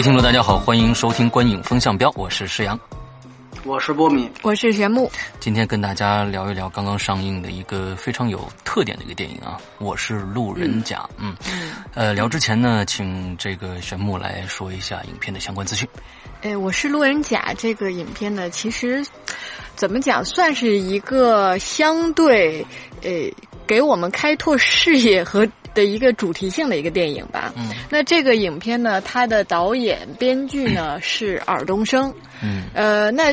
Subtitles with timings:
[0.00, 2.80] 位听众，大家好，欢迎收听《观影风向标》，我是石阳，
[3.64, 5.12] 我是波米，我是玄木。
[5.40, 11.06] 今天跟大家聊一聊刚刚上映的一个非常有特点的一个电影啊，我是路人甲。
[11.18, 11.36] 嗯，
[11.92, 15.86] 呃，聊之前呢，请这个玄木来说一下影片的相关资讯。
[16.40, 19.04] 哎，我是路人甲这个影片呢，其实
[19.76, 22.66] 怎么讲，算是一个相对
[23.02, 23.10] 呃
[23.70, 27.52] 给我们开拓视野和的一个主题性的一个电影吧。
[27.56, 32.12] 嗯，那这个影片呢，它的导演、编剧呢是尔冬升。
[32.42, 33.32] 嗯，呃，那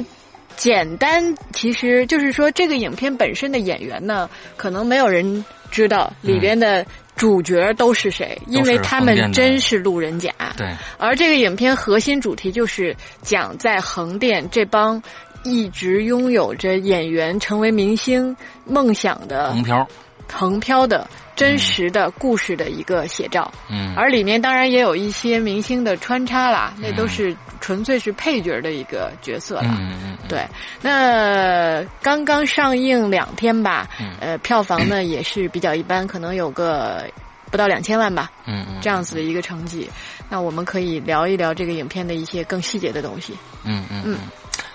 [0.55, 6.85] 简单其实就是说，这个影片本身的演员呢，可能没有人知道里边的
[7.15, 10.31] 主角都是谁，因为他们真是路人甲。
[10.55, 15.01] 对，而这个影片核心主题就是讲在横店这帮
[15.43, 19.87] 一直拥有着演员成为明星梦想的横漂。
[20.31, 30.45] 横漂的真实的故事的一个写照，嗯，而里面当然也有一些明星的穿插啦，那都是纯粹是配角的一个角色了，嗯嗯，对。
[30.81, 33.87] 那刚刚上映两天吧，
[34.19, 37.03] 呃，票房呢也是比较一般，可能有个
[37.51, 39.89] 不到两千万吧，嗯嗯，这样子的一个成绩。
[40.29, 43.37] 那我们可以聊一聊这个影片的一些更细节的东西。
[43.63, 44.01] 嗯嗯。
[44.05, 44.17] 嗯，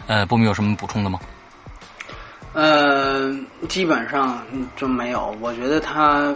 [0.07, 1.19] 呃，波米有什么补充的吗？
[2.55, 3.35] 呃，
[3.73, 4.39] 基本上
[4.77, 5.35] 就没有。
[5.41, 6.35] 我觉得它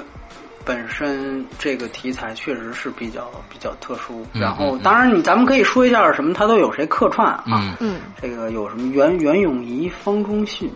[0.65, 4.25] 本身这个题材确实是比较比较特殊。
[4.33, 7.77] 然后，当然你咱们可以说一下什么，它都有谁客串啊？
[7.79, 10.73] 嗯，这个有什么袁袁咏仪、方中信，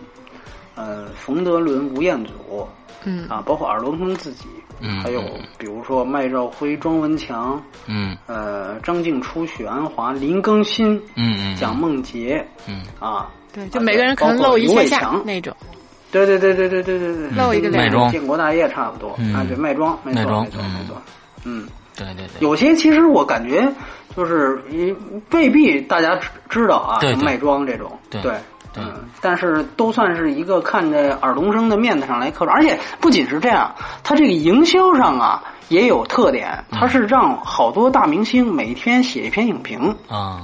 [0.75, 2.67] 呃，冯德伦、吴彦祖，
[3.05, 4.45] 嗯啊，包括尔冬升自己，
[4.81, 5.19] 嗯，还有
[5.57, 13.31] 比如说麦兆辉、庄文强，嗯，呃，张静初、许鞍华、林更新，嗯嗯，蒋梦婕，嗯啊。
[13.51, 15.53] 对，就每个人可能露一下下那种。
[16.11, 21.01] 对对对对对对对对，露一个卖妆，建国大业差不多啊，对，卖庄，卖妆，没错没错，
[21.45, 23.67] 嗯，对对对，有些其实我感觉
[24.15, 24.61] 就是
[25.31, 26.19] 未必大家
[26.49, 28.33] 知道啊，卖庄这种，对对，
[28.77, 33.73] 嗯，但是都算是一个看着尔冬升的面子上来客串，而且不仅是这样，
[34.03, 40.41] 他这个营销上啊也有特点，他是让好多大明星每天写一篇影评啊。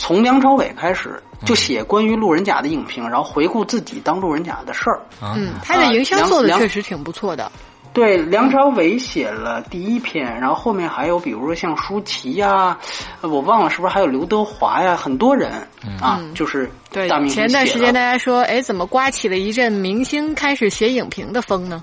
[0.00, 4.98] 从梁朝伟开始就写关于路人甲的影评，然后回顾自己当路人甲的事儿。
[5.20, 7.52] 嗯，他的营销做的确实挺不错的。
[7.92, 12.78] 对，梁朝伟写了第一篇，然后后面还有比如说像舒淇呀，
[13.20, 15.52] 我忘了是不是还有刘德华呀，很多人
[16.00, 17.06] 啊，就是对。
[17.06, 21.82] 大明星前段时间大家说，哎，怎么刮起了一阵明星开始写影评的风呢？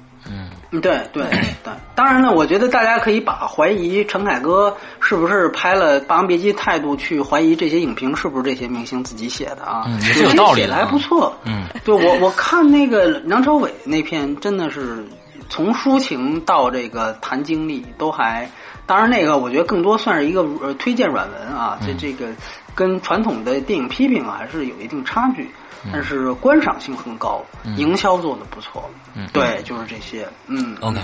[0.71, 1.23] 嗯，对对
[1.63, 9.83] 对，当然了，我觉得大家可以把怀疑陈凯歌是不是拍了《霸王别姬》态度去怀疑这些影评是不是这些明星自己写的啊？
[9.87, 11.35] 嗯，也是有道理的，还不错。
[11.45, 15.05] 嗯，对我我看那个梁朝伟那篇，真的是
[15.49, 18.49] 从抒情到这个谈经历都还，
[18.85, 22.27] 当然那个我觉得更多算是一个呃推荐软文啊，这这个
[22.75, 25.49] 跟传统的电影批评还是有一定差距。
[25.91, 27.43] 但是观赏性很高，
[27.77, 28.89] 营销做的不错。
[29.15, 30.27] 嗯，对，就是这些。
[30.47, 30.99] 嗯，OK。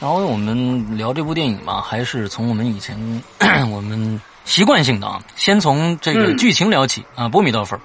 [0.00, 2.96] 然后我们聊这部电影嘛，还是从我们以前
[3.70, 7.28] 我们习惯性的啊，先从这个剧情聊起啊。
[7.28, 7.80] 波米多少分？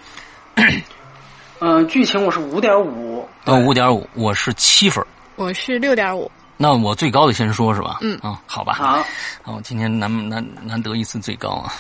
[1.60, 3.28] 嗯， 剧情我是五点五。
[3.46, 5.04] 呃，五点五，我是七分。
[5.36, 6.32] 我是六点五。
[6.56, 7.98] 那我最高的先说是吧？
[8.02, 8.74] 嗯啊，好吧。
[8.74, 9.04] 好。
[9.46, 11.74] 我今天难难难得一次最高啊。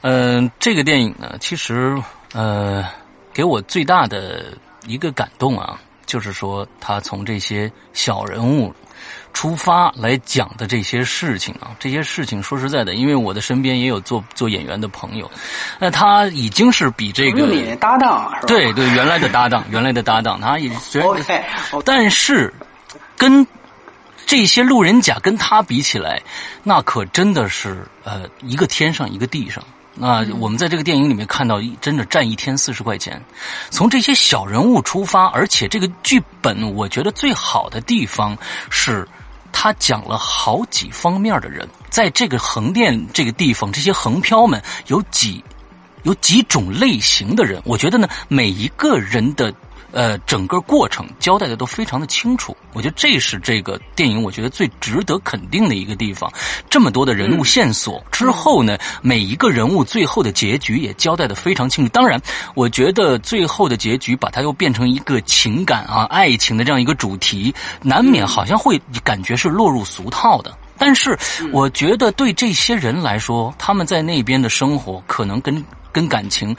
[0.00, 1.96] 嗯， 这个电影呢，其实
[2.32, 2.84] 呃。
[3.36, 8.74] 给我最大的一个感动啊，就是说他从这些小人物
[9.34, 15.30] 出发来讲的这些事情啊，这些事情说实在的，因为我的身边也有做做演员的朋友，
[15.78, 18.32] 那他已经是比这个你搭档？
[18.46, 21.10] 对对，原来的搭档， 原来的搭档，他也虽然
[21.84, 22.50] 但是
[23.18, 23.46] 跟
[24.24, 26.22] 这些路人甲跟他比起来，
[26.62, 29.62] 那可真的是呃一个天上一个地上。
[29.98, 33.20] 那我们在这个电影里面看到，真的站一天四十块钱。
[33.70, 38.36] 从这些小人物出发，而且这个剧本，我觉得最好的地方
[38.68, 39.08] 是，
[39.52, 45.42] 他讲了好几方面的人，在这个横店这个地方，这些横漂们有几
[46.02, 47.62] 有几种类型的人。
[47.64, 49.50] 我觉得呢，每一个人的
[49.92, 52.56] 呃，整个过程交代的都非常的清楚。
[52.72, 56.30] 我觉得这是这个电影我觉得最值得肯定的一个地方。
[56.68, 61.90] 这么多的人物线索之后呢，每一个人物最后的结局也交代的非常清楚。
[61.90, 62.20] 当然，
[62.54, 70.56] 我觉得最后的结局把它又变成一个情感啊、爱情的这样一个主题，难免好像会感觉是落入俗套的。
[70.78, 71.18] 但是，
[71.52, 76.54] 我觉得对这些人来说，他们在那边的生活可能跟跟感情。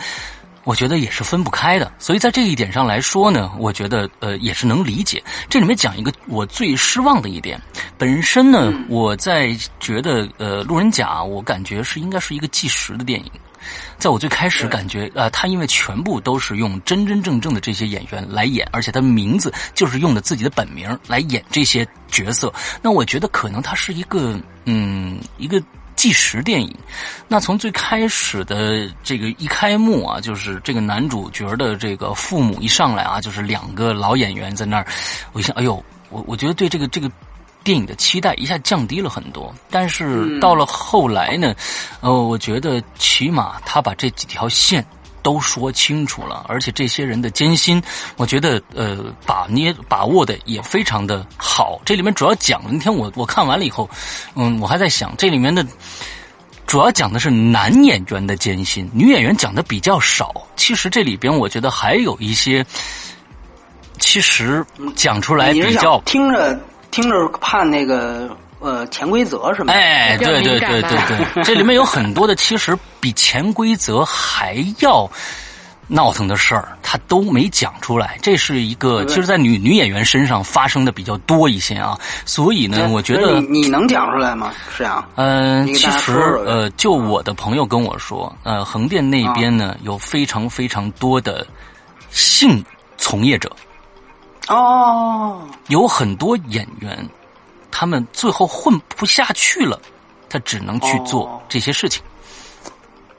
[0.67, 5.23] 我觉得也是分不开的，所以在这一点上来说呢，我觉得呃也是能理解。
[5.49, 7.57] 这里面讲一个我最失望的一点，
[7.97, 13.31] 本身呢，我在觉得呃《路人甲》，我感觉是应该是一个纪实的电影。
[13.97, 25.63] 在我最开始感觉，呃，他因为全部都是用真真正正的这些演员来演，而且他名字就是用的自己的本名来演这些角色，那我觉得可能他是一个嗯一个。
[25.97, 26.73] 纪实电影，
[27.27, 34.87] 那从最开始的这个一开幕啊，就是这个男主角的这个父母一上来啊，就是两个老演员在那儿，
[35.33, 37.11] 我一想，哎呦，我我觉得对这个这个
[37.63, 39.53] 电影的期待一下降低了很多。
[39.69, 41.53] 但是到了后来呢，
[41.99, 44.85] 呃，我觉得起码他把这几条线。
[45.21, 47.81] 都说清楚了，而且这些人的艰辛，
[48.15, 51.79] 我觉得呃把捏把握的也非常的好。
[51.85, 53.89] 这里面主要讲，那天我我看完了以后，
[54.35, 55.65] 嗯，我还在想，这里面的
[56.65, 60.33] 主要讲的是男演员的艰辛，女演员讲的比较少。
[60.55, 62.65] 其实这里边我觉得还有一些，
[63.99, 64.65] 其实
[64.95, 66.59] 讲出来比较听着
[66.91, 68.35] 听着怕那个。
[68.59, 69.71] 呃，潜规则是吗？
[69.71, 75.09] 哎，对对对对对，这里面有很多的，其实比潜规则还要
[75.87, 78.17] 闹腾的事儿，他都没讲出来。
[78.21, 81.97] 这是一个，其实，在女女演员身上发生的比较多一些啊。
[82.25, 84.51] 所以呢，我觉得你能讲出来吗？
[84.75, 86.13] 是啊，嗯，其实
[86.45, 91.45] 呃，就我的朋友跟我说，呃，横店那边呢有非常非常多的
[92.09, 92.61] 性
[92.97, 93.49] 从业者，
[94.47, 97.07] 哦，有很多演员。
[97.79, 99.79] 他们最后混不下去了，
[100.27, 102.01] 他只能去做这些事情。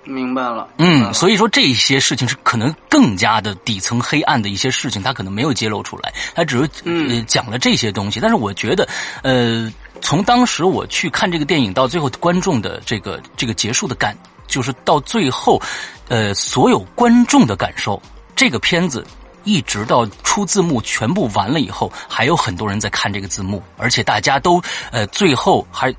[0.03, 0.67] 明白了。
[0.79, 8.19] 嗯，所以说这些事情是可能更加的底层黑暗的一些事情，他可能没有揭露出来，他只是呃讲了这些东西。
[8.19, 8.89] 但是我觉得，
[9.23, 14.19] 呃，从当时我去看这个电影到最后观众的这个这个结束的感，
[14.49, 15.63] 就是到最后，
[16.09, 18.03] 呃，所有观众的感受，
[18.35, 19.07] 这个片子。
[19.49, 24.63] 一直到出字幕全部完了以后，还有很多人在看这个字幕，而且大家都
[24.93, 25.95] 呃最后还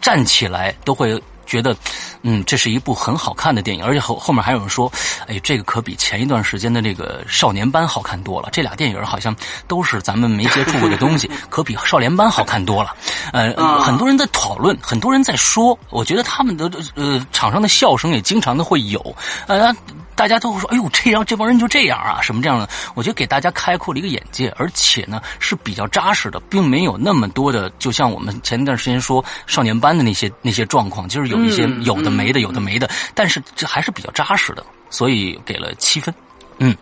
[0.00, 1.76] 站起来都会觉得，
[2.22, 4.90] 嗯，这是一部很好看的电影，而且后后面还有人说，
[5.26, 8.48] 哎，这个可比前一段时间的那个少年班好看多了。
[8.52, 9.34] 这俩电影好像
[9.66, 12.94] 都是咱们没接触过的东西， 可比少年班好看多了。
[13.32, 19.74] 呃，很多人在讨论，很多人在说，我觉得他们的呃场上的笑声也经常的会有，呃。
[20.16, 22.20] 大家都会说：“哎呦，这样这帮人就这样啊？
[22.22, 32.88] 什么这样的？”我觉得给大家开阔了一个眼界，而且呢是比较扎实的，并没有那么多的，就像我们前一段时间说少年班的那些那些状况，就是有一些有的没的，有的没的。
[33.14, 36.14] 但是这还是比较扎实的，所以给了七分。
[36.58, 36.76] 嗯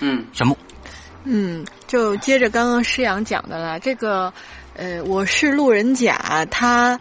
[0.00, 0.56] 嗯，什么？
[1.24, 3.78] 嗯，就接着刚刚施阳讲的了。
[3.80, 4.32] 这个
[4.74, 6.98] 呃，我是路人甲，他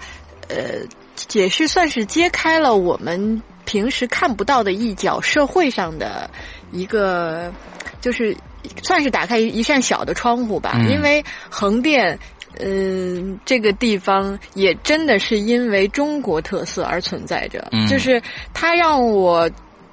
[0.47, 0.85] 呃，
[1.15, 3.41] 解释算是揭开了我们。
[3.65, 6.29] 平时看不到的一角，社会上的
[6.73, 7.49] 一个，
[8.01, 8.35] 就是
[8.83, 10.73] 算是打开一扇小的窗户吧。
[10.89, 12.19] 因为横店，
[12.59, 17.67] 嗯，这个地方也真的是因为中国特色而存在着。
[17.89, 18.21] 就是
[18.53, 19.49] 它让我。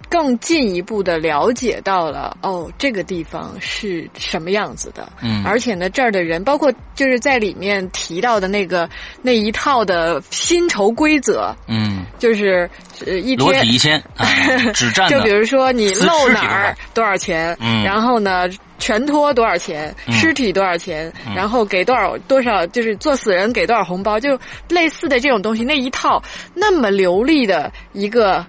[0.08, 8.90] 更进一步的了解到了哦，这个地方是什么样子的，嗯，而且呢，这儿的人，包括就是在里面提到的那个
[9.22, 12.68] 那一套的薪酬规则，嗯，就是
[13.06, 14.02] 呃一天裸体一千，
[14.74, 18.48] 只占就比如说你露哪儿多少钱，嗯，然后呢
[18.80, 24.36] 全托多少钱，尸体多少钱，然后给多少多少，就是做死人给多少红包，就
[24.68, 26.20] 类似的这种东西，那一套
[26.54, 28.44] 那么流利的一个。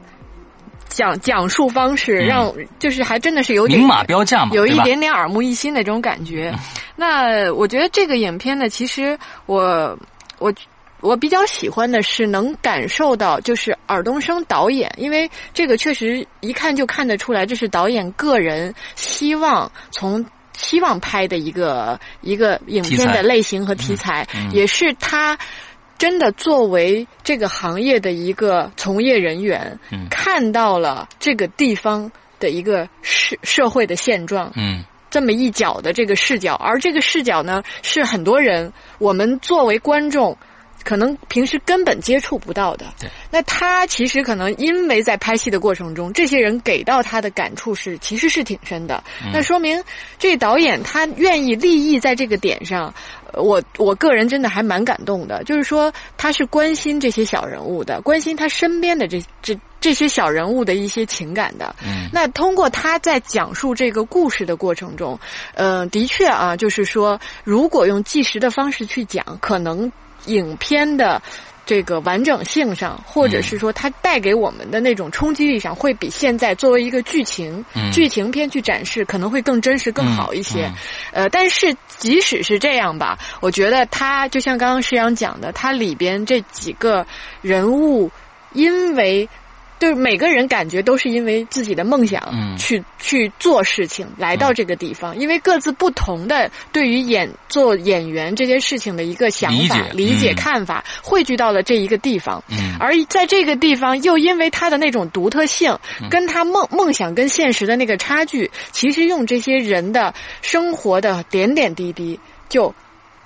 [0.93, 6.53] 讲讲述方式让就是还真的是有点明码标价嘛，有一点点耳目一新的这种感觉。
[6.97, 9.97] 那我觉得这个影片呢，其实我
[10.37, 10.53] 我
[11.01, 25.37] 我比较喜欢的是能感受到，就是尔冬升导演，因为这个确实一看就看得出来，这是导演个人希望从希望拍的一个一个影片的类型和题材，也是他。
[25.97, 29.77] 真的作为这个行业的一个从业人员，
[30.09, 40.35] 看到了这个地方的一个社社会的现状，嗯，这么一角的这个视角，而这个视角呢，是很多人我们作为观众
[40.83, 42.85] 可能平时根本接触不到的。
[42.99, 49.03] 对，那他其实可能因为在拍戏的过程中，这些人给到他的感触是其实是挺深的。
[49.33, 49.83] 那说明
[50.17, 52.93] 这导演他愿意立意在这个点上，
[53.31, 55.43] 呃我我个人真的还蛮感动的。
[55.43, 61.75] 就是说他是关心这些小人物的，关心他身边的这这这些小人物的一些情感的。
[61.83, 65.17] 嗯那通过他在讲述这个故事的过程中，
[65.53, 69.89] 呃，的确啊，就是说，如果用纪实的方式去讲，可能
[70.25, 71.21] 影片的
[71.65, 80.65] 这个完整性上，或者是说它带给我们的那种冲击力上，会比现在作为一个剧情、嗯剧情片去展示，可能会更真实、更好一些。
[80.65, 80.73] 嗯
[81.13, 87.05] 呃，但是即使是这样吧，我觉得它就像刚刚石阳讲的，它里边这几个
[87.41, 88.11] 人物，
[88.53, 89.27] 因为。
[89.81, 92.55] 就是每个人感觉都是因为自己的梦想嗯。
[92.55, 102.43] 去、去做事情，来到这个地方，因为各自不同的对于演做演员这件事情的一个想法、理解理解嗯看法，汇聚到了这一个地方。
[102.47, 102.75] 嗯。
[102.79, 106.07] 而在这个地方，又因为他的那种独特性，嗯。
[106.11, 112.19] 跟他梦梦想跟现实的那个差距，其实用这些人的生活的点点滴滴，
[112.49, 112.71] 就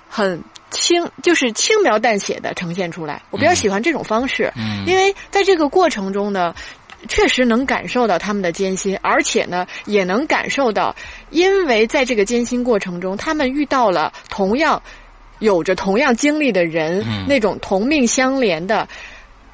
[0.08, 3.22] 很轻，就是轻描淡写的呈现出来。
[3.30, 6.54] 我比较喜欢这种方式，嗯因为在这个过程中呢。
[7.08, 10.96] 确实能感受到他们的艰辛，而且呢，也能感受到，
[11.30, 14.82] 因为在这个艰辛过程中，他们遇到了同样
[15.38, 18.88] 有着同样经历的人，嗯那种同命相连的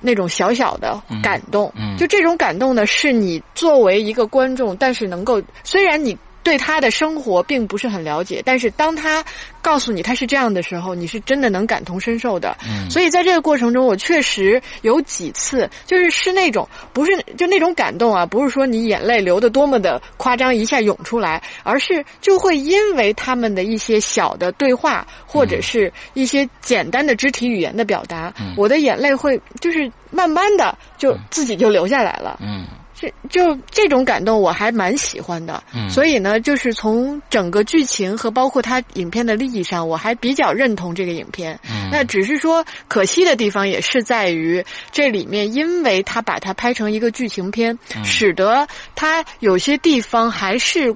[0.01, 1.71] 那种小小的感动。
[1.77, 6.17] 嗯嗯就这种感动呢，是你作为一个观众，但是能够虽然你。
[6.43, 9.25] 对他的生活并不是很了解，但是当他
[9.61, 12.57] 告诉你他是这样的时候，你是真的能感同身受的。
[12.67, 32.39] 嗯所以在这个过程中，我确实有几次就是是那种不是就那种感动啊，不是说你眼泪流的多么的夸张一下涌出来，而是就会因为他们的一些小的对话，或者是一些简单的肢体语言的表达，嗯我的眼泪会就是慢慢的就自己就流下来了。
[32.43, 32.67] 嗯
[33.03, 41.59] 这就这种感动我还蛮喜欢的，嗯所以呢，就是从整个剧情和包括它影片的利益上，我还比较认同这个影片。
[41.69, 50.95] 嗯那只是说可惜的地方也是在于这里面，因为它把它拍成一个剧情片，嗯使得它有些地方还是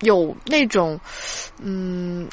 [0.00, 0.98] 有那种，
[1.62, 2.28] 嗯。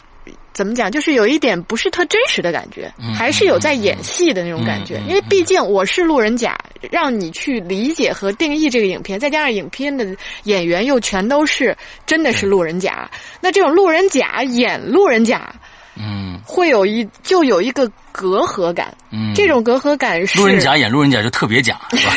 [0.53, 0.89] 怎么讲？
[0.89, 5.01] 就是有一点不是特真实的感觉，嗯还是有在演戏的那种感觉。
[5.07, 6.57] 因为毕竟我是路人甲，
[6.89, 10.05] 让你去理解和定义这个影片，再加上影片的
[10.43, 13.09] 演员又全都是真的是路人甲，
[13.41, 15.53] 那这种路人甲演路人甲，
[15.95, 18.93] 嗯会有一就有一个隔阂感。
[19.11, 22.13] 嗯，这种隔阂感是路人甲演路人甲就特别假， 是吧？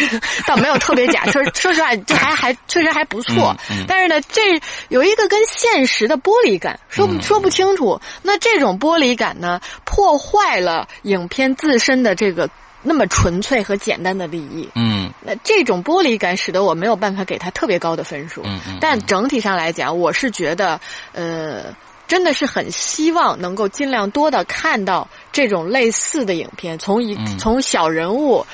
[0.47, 3.57] 倒没有特别假，说说实话，这还还确实还不错。
[3.71, 8.01] 嗯嗯但是呢，这有一个跟现实的剥离感，说不、嗯说不清楚。
[8.23, 12.49] 那这种剥离感呢，破坏了影片自身的这个
[12.83, 14.69] 那么纯粹和简单的利益。
[14.75, 18.43] 嗯那这种剥离感使得我没有办法给他特别高的分数。
[18.45, 20.81] 嗯嗯但整体上来讲，我是觉得，
[21.13, 21.65] 呃，
[22.09, 28.45] 真的是很希望能够尽量多的看到这种类似的影片，从一、嗯从小人物。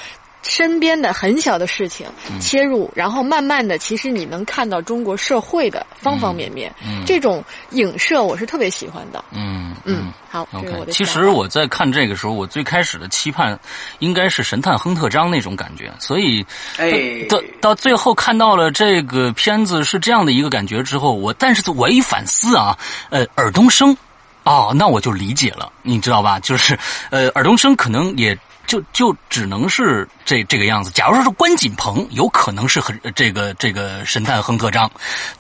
[0.45, 6.73] 身边的很小的事情嗯切入，然后慢慢的，其实你能看到中国社会的方方面面。
[6.85, 9.25] 嗯这种影射我是特别喜欢的。
[9.33, 13.59] 嗯嗯，好，这是我 OK，的其实我在看这个时候，我最开始的期盼
[13.99, 16.45] 应该是神探亨特张那种感觉，所以
[16.79, 22.77] 哎，到到最后看到了这个片子是这样的一个感觉之后，我但是我一反思啊，
[23.11, 23.97] 呃，尔冬升，
[24.45, 26.39] 哦，那我就理解了，你知道吧？
[26.41, 26.79] 就是
[27.11, 28.37] 呃，尔冬升可能也。
[28.75, 30.91] 就就只能是这这个样子。
[30.91, 34.91] 假如说是关锦鹏，有可能是很这个这个神探亨特张，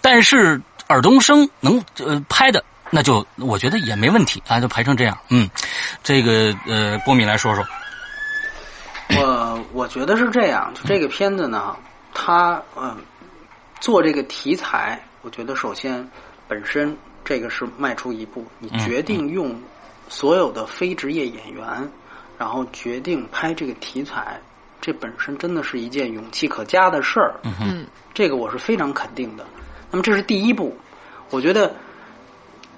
[0.00, 5.18] 但是尔冬升能呃拍的，那就我觉得也没问题啊，就拍成这样。
[5.30, 5.48] 嗯，
[6.02, 7.64] 这个呃，波米来说说。
[9.16, 11.76] 我我觉得是这样，就这个片子呢，
[12.14, 12.96] 它嗯
[13.80, 16.08] 做这个题材，我觉得首先
[16.46, 19.60] 本身这个是迈出一步，你嗯决定用
[20.08, 21.64] 所有的非职业演员，
[22.38, 24.40] 然后决定拍这个题材，
[24.80, 27.34] 这本身真的是一件勇气可嘉的事儿。
[27.42, 29.44] 嗯这个我是非常肯定的。
[29.90, 30.76] 那么这是第一步，
[31.30, 31.74] 我觉得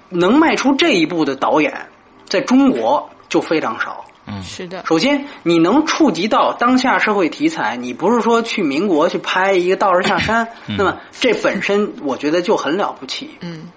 [0.09, 1.87] 能迈出这一步的导演，
[2.25, 4.05] 在中国就非常少。
[4.25, 4.41] 嗯。
[4.43, 10.47] 是的，首先，你能触及到当下社会题材，你不是说去民国去拍一个道士下山，
[10.77, 13.69] 那么这本身我觉得就很了不起，嗯。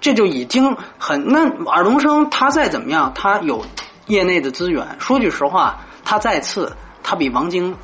[0.00, 3.64] 这就已经很那尔冬升他再怎么样，他有
[4.08, 4.84] 业内的资源。
[4.98, 7.76] 说句实话，他再次他比王晶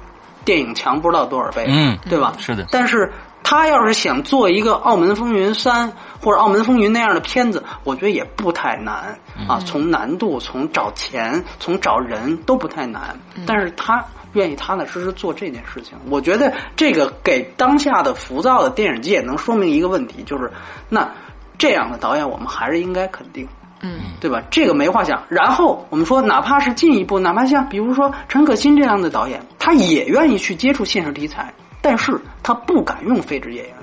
[0.45, 2.35] 电影强不知道多少倍，嗯对吧？
[2.38, 3.12] 是的但是
[3.43, 5.90] 他要是想做一个《澳门风云三》
[6.23, 9.61] 或者《澳门风云》那样的片子，我觉得也不太难啊。
[9.61, 14.02] 从难度、从找钱、从找人都不太难，但是他
[14.33, 15.99] 愿意踏踏实实做这件事情。
[16.09, 20.50] 我觉得这个给当下的浮躁的电影界能说明一个问题，就是
[20.88, 21.12] 那
[21.59, 23.47] 这样的导演，我们还是应该肯定。
[23.85, 24.43] 嗯对吧？
[24.50, 25.23] 这个没话讲。
[25.29, 33.79] 然后我们说，哪怕是进一步，哪怕像比如说陈可辛这样的导演，他也愿意去接触现实题材，但是他不敢用非职业演员。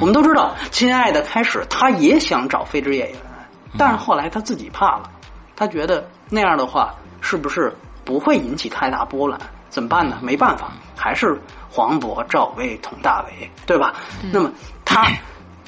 [0.00, 3.20] 我们都知道，《亲爱的》开始他也想找非职业演员，
[3.76, 5.02] 但是后来他自己怕了，
[5.54, 7.70] 他觉得那样的话是不是
[8.04, 9.38] 不会引起太大波澜？
[9.68, 10.18] 怎么办呢？
[10.22, 11.38] 没办法，还是
[11.70, 13.94] 黄渤、赵薇、佟大为，对吧？
[14.32, 14.50] 那么
[14.84, 15.10] 他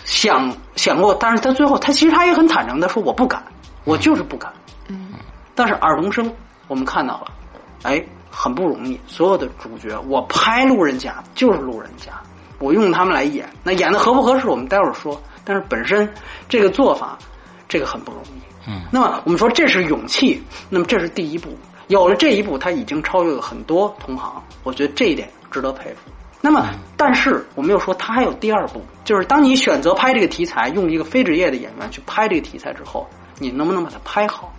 [0.05, 3.43] 想想过，但是他最后他其实他也很坦诚的说，我不敢，
[3.85, 4.53] 我就是不敢。
[4.89, 5.13] 嗯
[5.55, 6.33] 但是尔冬升，
[6.67, 7.33] 我们看到了，
[7.83, 8.99] 哎，很不容易。
[9.07, 12.21] 所有的主角，我拍路人甲就是路人甲，
[12.59, 15.21] 我用他们来演，那演的合不合适，我们待会儿说。
[15.45, 16.13] 但是本身
[16.49, 17.17] 这个做法，
[17.69, 18.69] 这个很不容易。
[18.69, 21.51] 嗯，那么我们说这是勇气，那么这是第一步。
[21.89, 26.11] 有了这一步，他已经超越了很多同行，我觉得这一点值得佩服。
[26.45, 33.09] 那么，但是我们又说，他还有第二步，就是当你选择拍这个题材，用一个非职业的演员去拍这个题材之后，
[33.39, 34.53] 你能不能把它拍好？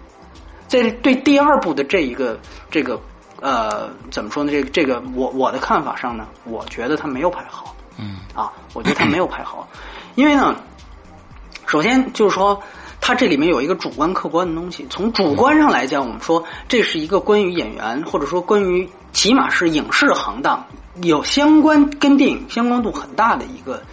[0.67, 2.39] 在对第二部的这一个
[2.71, 2.99] 这个
[3.39, 4.51] 呃怎么说呢？
[4.51, 9.67] 这个这个我我的看法上呢，我觉得他没有拍好嗯啊，我觉得他没有拍好，
[10.15, 10.55] 因为呢，
[11.67, 12.63] 首先就是说。
[13.07, 20.65] 它这里面有一个主观客观的东西，从主观上来讲，我们说这是一个关于演员，或者说关于起码是影视行当
[21.03, 23.83] 有相关跟电影相关度很大的一个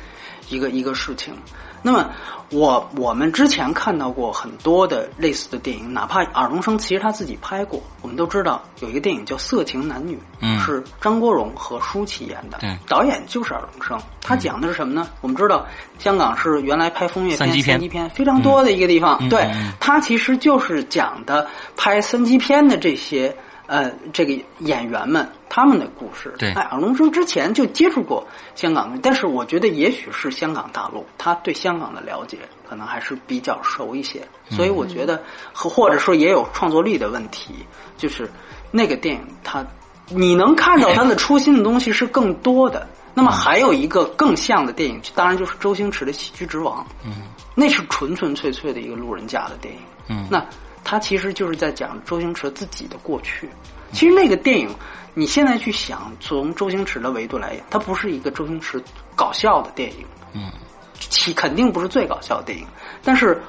[0.49, 1.35] 一个一个事情。
[1.83, 2.11] 那么
[2.51, 13.99] 我我们之前看到过很多的类似的电影，哪怕尔冬升其实他自己拍过，我们都知道有一个电影叫《色情男女》，嗯是张国荣和舒淇演的，对导演就是尔冬升。
[14.21, 15.09] 他讲的是什么呢？
[15.21, 15.67] 我们知道
[15.99, 23.37] 香港是原来拍风月片、三级片非常多的一个地方，对他其实就是讲的拍三级片的这些。
[23.73, 28.23] 呃，这个演员们他们的故事，对哎，尔冬升之前就接触过
[28.55, 32.37] 香港的，但是我觉得也许是香港大陆，他对香港的了解
[32.69, 35.23] 可能还是比较熟一些，所以我觉得
[35.55, 37.55] 和或者说也有创作力的问题，
[37.97, 38.31] 就是
[38.71, 39.64] 那个电影它
[40.11, 42.87] 你能看到他的初心的东西是更多的。
[43.15, 47.23] 那么还有一个更像的电影，当然就是周星驰的《喜剧之王》，嗯
[47.54, 49.80] 那是纯纯粹粹的一个路人甲的电影。
[50.08, 50.45] 嗯，那
[50.84, 53.49] 他其实就是在讲周星驰自己的过去。
[53.92, 54.68] 其实那个电影，
[55.14, 58.82] 你现在去想，从周星驰的维度来讲，它不是一个周星驰
[59.14, 60.50] 搞笑的电影，嗯
[60.99, 62.66] 其肯定不是最搞笑的电影。
[63.02, 63.42] 但是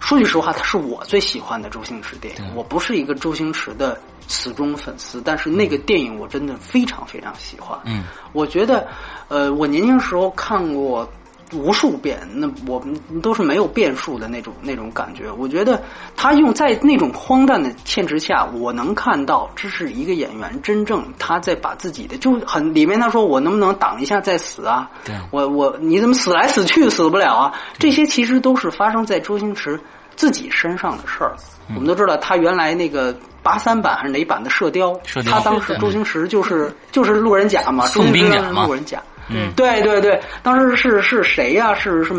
[0.00, 2.44] 说句实话，它是我最喜欢的周星驰电影。
[2.54, 7.78] 我不是一个周星驰的死忠粉丝，但是那个电影我真的非常非常喜欢。
[7.84, 8.86] 嗯我觉得，
[9.28, 11.08] 呃，我年轻时候看过
[11.52, 15.30] 无数遍，那我们都是没有变数的那种那种感觉。
[15.38, 15.82] 我觉得
[16.16, 24.90] 他用在那种荒诞的现实下，我能看到这是一个演员真正他在把自己的就很里面他说我能不能挡一下再死啊？
[25.04, 27.54] 对我我你怎么死来死去死不了啊？
[27.78, 29.80] 这些其实都是发生在周星驰
[30.16, 31.34] 自己身上的事儿。
[31.74, 39.02] 我们都知道，他原来那个八三版还是哪版的《射雕》，射雕他当时周星驰就是就是路人甲嘛，周宋星驰当兵甲嘛路人甲。
[39.28, 39.52] 嗯。
[39.56, 39.82] 对。
[39.82, 42.12] 对对，当时是是谁呀、是是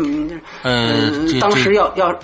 [0.62, 2.14] 呃当时要要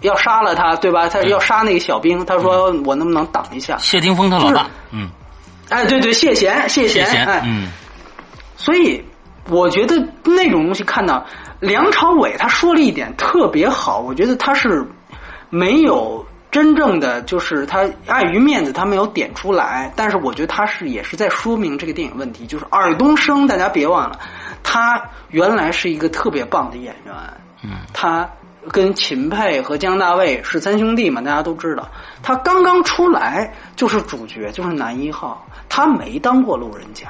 [0.00, 1.08] 要杀了他，对吧？
[1.08, 3.76] 他要杀那个小兵，他说我能不能挡一下？
[3.78, 5.08] 谢霆锋他老就是爸，嗯，
[5.68, 7.68] 哎，对对，谢贤，谢贤，谢贤，哎，嗯。
[8.56, 9.04] 所以
[9.48, 11.24] 我觉得那种东西看到
[11.60, 14.84] 梁朝伟他说了一点特别好，我觉得他是
[15.50, 24.18] 没有真正的就是他碍于面子他没有点出来，但是我觉得他是也是在说明这个电影问题，就是尔冬升，大家别忘了，
[24.62, 27.14] 他原来是一个特别棒的演员，
[27.62, 28.28] 嗯他
[28.70, 31.88] 跟秦沛和姜大卫是三兄弟嘛，大家都知道。
[32.22, 37.08] 他刚刚出来就是主角，就是男一号，他没当过路人甲，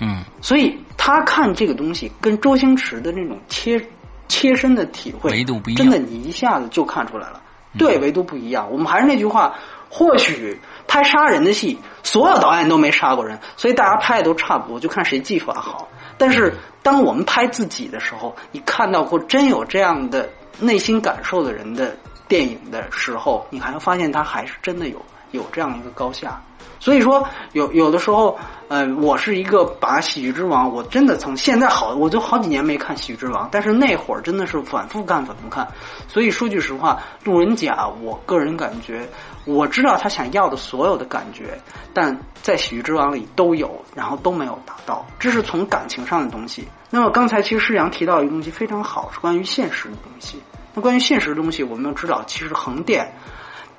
[0.00, 3.84] 嗯所以他看这个东西跟周星驰的那种切
[4.28, 7.42] 切身的体会，维度不一样真的你一下子就看出来了。
[7.78, 8.68] 对，维度不一样。
[8.70, 9.54] 我们还是那句话，
[9.88, 15.88] 或许拍杀人的戏，所有导演都没杀过人，所以大家拍的都差不多，就看谁技法好。
[16.18, 26.40] 但是当我们拍自己的时候，你看到过真有这样的内心感受的人的电影的时候，你还会发现他还是真的有有这样一个高下。
[26.78, 35.66] 所以说，有有的时候，呃，我是一个把《喜剧之王》，我真的从现在好，我就好几年没看《喜剧之王》，但是那会儿真的是反复看，反复看。
[36.06, 39.08] 所以说句实话，《路人甲》，我个人感觉，
[39.44, 41.58] 我知道他想要的所有的感觉，
[41.94, 46.68] 但在《喜剧之王》里都有，然后都没有达到，这是从感情上的东西。
[46.90, 50.40] 那么刚才其实施阳提到一个东西非常好，是关于现实的东西。
[50.74, 53.10] 那关于现实的东西，我们要知道，其实横店。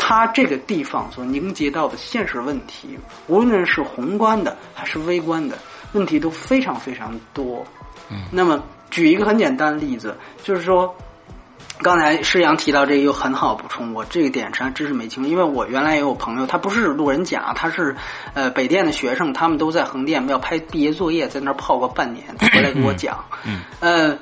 [0.10, 5.58] 它这个地方所凝结到的现实问题，无论是宏观的还是微观的
[5.91, 7.62] 问题，都非常非常多。
[8.10, 10.96] 嗯，那么举一个很简单的例子，就是说，
[11.80, 17.93] 刚才施阳提到这个又很好补充，我这个点上真是没清，因为我原来也有朋友，他不是路人甲，他是
[18.34, 24.17] 呃北电的学生，他们都在横店要拍毕业作业，在那儿泡过半年，他回来给我讲，嗯，呃。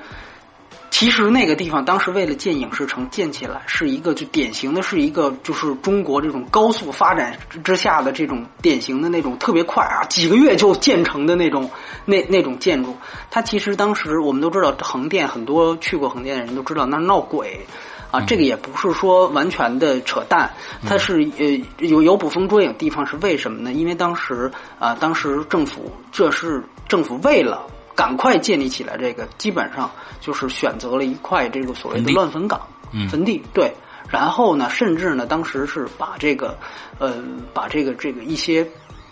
[0.98, 11.70] 其实那个地方当时为了建影视城建起来，是一个就典型的是一个就是中国这种高速发展之下的这种典型的那种特别快啊，几个月就建成的那种
[12.06, 12.96] 那那种建筑。
[13.30, 17.68] 它其实当时我们都知道横店，很多去过横店的人都知道那闹鬼
[18.10, 20.50] 啊，这个也不是说完全的扯淡，
[20.88, 23.74] 它是呃有有捕风捉影地方是为什么呢？
[23.74, 27.68] 因为当时啊，当时政府这是政府为了。
[27.96, 32.62] 赶快建立起来，这个基本上就是选择了一块这个所谓的乱坟岗，
[33.10, 33.74] 坟地对。
[34.10, 36.58] 然后呢，甚至呢，当时是把这个，
[37.00, 38.68] 呃，把这个这个一些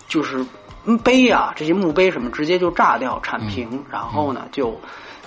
[0.07, 0.45] 就是
[1.03, 4.79] 碑啊，这些墓碑什么，直接就炸掉铲平，然后呢，就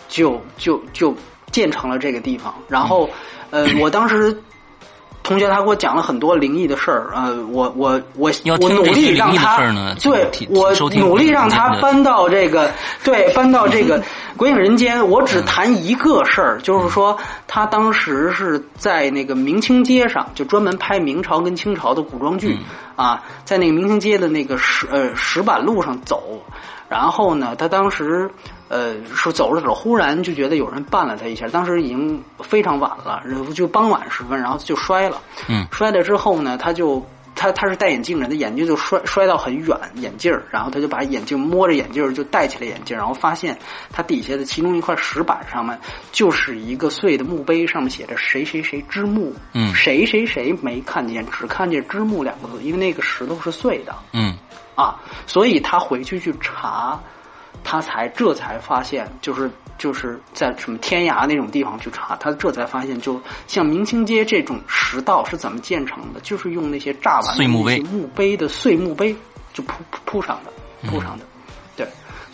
[0.09, 1.16] 就就就
[1.51, 2.55] 建成了这个地方。
[2.69, 3.09] 然后，
[3.51, 4.40] 呃，我当时。
[5.26, 9.56] 同学他给我讲了很多灵异的事儿，呃，我我我我努力让他，
[10.00, 12.70] 对，我努力让他搬到这个，
[13.02, 14.00] 对，搬到这个
[14.38, 15.04] 鬼影人间。
[15.08, 22.56] 我只谈一个事儿，就是说他当时是在那个明清街上，就专门拍明朝跟清朝的古装剧
[22.94, 26.40] 啊，在那个明清街的那个石呃石板路上走，
[26.88, 28.30] 然后呢，他当时。
[28.68, 31.46] 呃，说走着走，忽然就觉得有人绊了他一下。
[31.48, 33.22] 当时已经非常晚了，
[33.55, 35.22] 就傍晚时分，然后就摔了。
[35.48, 37.05] 嗯，摔了之后呢，他就
[37.37, 43.57] 他他是戴眼镜的，他眼镜就摔摔到很远，眼镜然后他就把眼镜摸着眼镜就戴起了眼镜，然后发现
[43.92, 45.79] 他底下的其中一块石板上面
[46.11, 49.33] 就是一个碎的墓碑，上面写着谁谁谁之墓。
[49.52, 53.94] 嗯，谁谁谁没看见，只看见之墓两个字，因为那个石头是碎的。
[54.12, 54.35] 嗯，
[54.74, 56.98] 啊，所以他回去去查。
[57.68, 69.14] 他才这才发现，就是就是在什么天涯那种地方去查，他这才发现，就像明清街这种石道是怎么建成的，就是用那些炸完的那些墓碑的碎墓碑
[69.52, 70.52] 就铺铺上的，
[70.88, 71.24] 铺上的。
[71.24, 71.36] 对，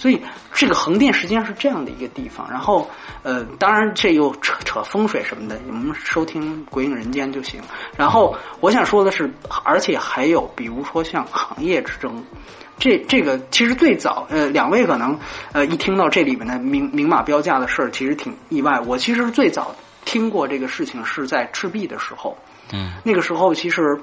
[0.03, 0.21] 所以
[0.53, 2.45] 这个横店实际上是这样的一个地方。
[2.51, 2.91] 然后，
[3.23, 7.61] 呃，当然这又扯扯风水什么的，你们收听《鬼影人间》就行。
[7.97, 9.33] 然后我想说的是，
[9.65, 12.21] 而且还有，比如说像行业之争。
[12.79, 15.17] 这这个其实最早，呃，两位可能
[15.53, 18.81] 呃一听到这里面的明明码标价的事儿，其实挺意外。
[18.85, 19.73] 我其实最早
[20.05, 22.37] 听过这个事情是在《赤壁》的时候，
[22.73, 24.01] 嗯，那个时候其实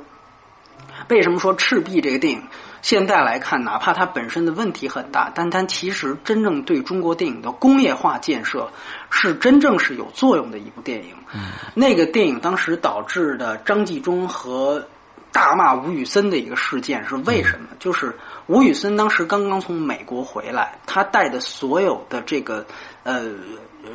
[1.10, 2.42] 为什么说《赤壁》这个电影
[2.82, 8.72] 现在来看，哪怕它本身的问题很大，但它其实真正对中国电影的工业化建设
[9.10, 11.15] 是真正是有作用的一部电影。
[11.34, 14.88] 嗯，那个电影当时导致的张纪中和。
[15.32, 17.68] 大骂吴宇森的一个事件是为什么？
[17.78, 22.65] 就是吴宇森当时刚刚从美国回来，他带的所有的这个
[23.04, 23.26] 呃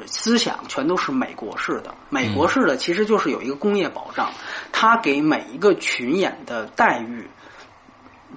[0.07, 1.93] 思想全都是美国式的。
[2.09, 4.31] 美国式的其实就是有一个工业保障，
[4.71, 7.29] 他给每一个群演的待遇，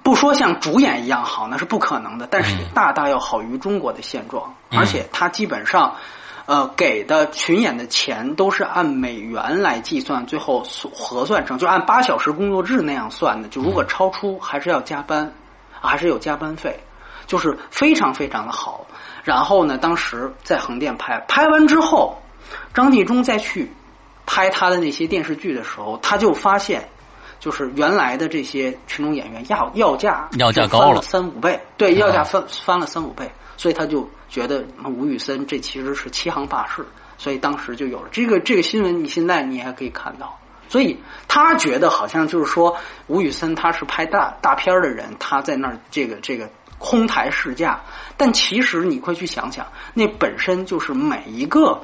[0.02, 5.96] 不说像主演一样好，那是不可能的，但是大大要好于中国的现状，而且他基本上。
[6.46, 13.48] 呃，给的群演的钱都是按美元来计算，最后核算成就按八小时工作制那样算的。
[13.50, 15.30] 就如果超出，还是要加班，
[15.78, 16.80] 还是有加班费，
[17.26, 18.86] 就是非常非常的好。
[19.24, 22.16] 然后呢，当时在横店拍，拍完之后，
[22.72, 23.70] 张纪中再去
[24.24, 26.88] 拍他的那些电视剧的时候，他就发现，
[27.40, 34.08] 就是原来的这些群众演员要要价要价高了三五倍，对，要价翻翻了三五倍，所以他就。
[34.30, 36.84] 觉得吴宇森这其实是欺行霸市，
[37.16, 39.02] 所以当时就有了这个这个新闻。
[39.02, 46.46] 你现在你还可以看到，所以他觉得好像就是说吴宇森他是拍大大片的人，他在那儿这个这个
[46.76, 47.80] 空台试驾。
[48.18, 51.80] 但其实你快去想想，那本身就是每一个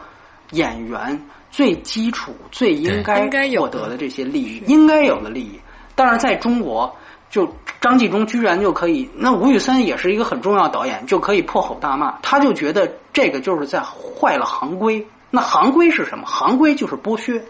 [0.51, 1.19] 演员
[1.55, 5.61] 最基础、最应该获得的这些利益，应该有的利益。
[5.95, 6.93] 但是在中国。
[7.31, 15.05] 就张纪中居然就可以，那吴宇森也是一个很重要导演，就可以破口大骂，他就觉得这个就是在坏了行规。
[15.31, 16.25] 那行规是什么？
[16.27, 17.43] 行规就是剥削，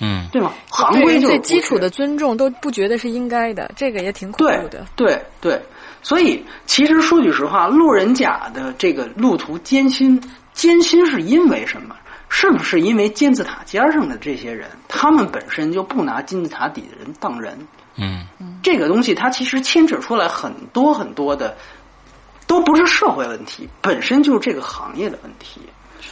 [0.00, 0.52] 嗯，对吗？
[0.70, 4.86] 行规就是最基础的尊重都不觉得是应该的，这个也挺恐怖的。
[4.94, 5.60] 对对，
[6.00, 10.22] 所以其实说句实话，路人甲的这个路途艰辛，
[10.52, 11.96] 艰辛是因为什么？
[12.28, 17.58] 是不是因为金字塔尖上的这些人，他们本身就不拿金字塔底的人当人？
[17.96, 18.26] 嗯，
[18.62, 21.56] 这个东西它其实牵扯出来很多很多的，
[22.46, 25.60] 都不是社会问题，本身就是这个行业的问题，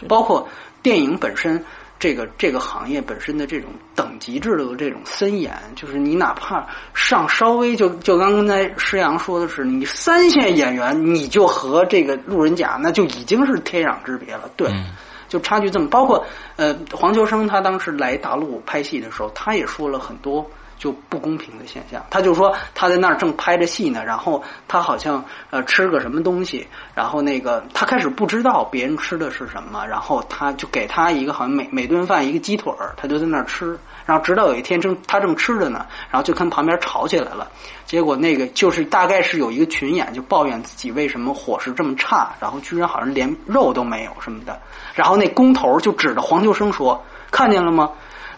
[0.09, 0.49] 包括
[0.83, 1.65] 电影本身
[1.99, 14.69] 这个这个行业本身的这种等级制度的这种森严，就是你哪怕上稍微就就刚才施洋说的是，你三线演员你就和这个路人甲那就已经是天壤之别了，对。
[15.29, 16.25] 就差距这么，包括
[16.57, 20.45] 呃，黄秋生他当时来大陆拍戏的时候，他也说了很多
[20.79, 22.05] 就不公平的现象。
[22.11, 33.79] 他就说他在那儿正拍着戏呢，然后他好像呃吃个什么东西，然后那个他开始不知道别人吃的是什么，然后他就给他一个好像每每顿饭一个鸡腿儿，他就在那儿吃。
[34.07, 37.51] 然后直到有一天正他正吃着呢，然后就跟旁边吵起来了。
[37.85, 44.59] 结果那个就是大概是有一个群演就抱怨自己为什么伙食这么差，然后居然好像连肉都没有什么的。
[44.95, 47.91] 然后那工头就指着黄秋生说：“看见了吗？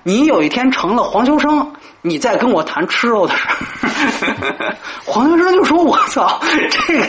[0.02, 4.76] 你有一天成了黄秋生，你再跟我谈吃肉的事儿。
[5.04, 7.06] ”黄秋生就说：“我操，这个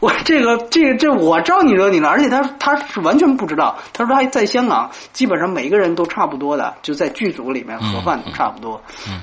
[0.00, 2.08] 我这个这个这我招你惹你了？
[2.08, 3.76] 而且他他是完全不知道。
[3.92, 8.80] 他说他在香港基本上每个人都差不多的，就在剧组里面盒饭都差不多。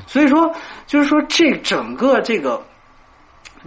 [0.08, 0.54] 所以说
[0.86, 2.64] 就是说这整个这个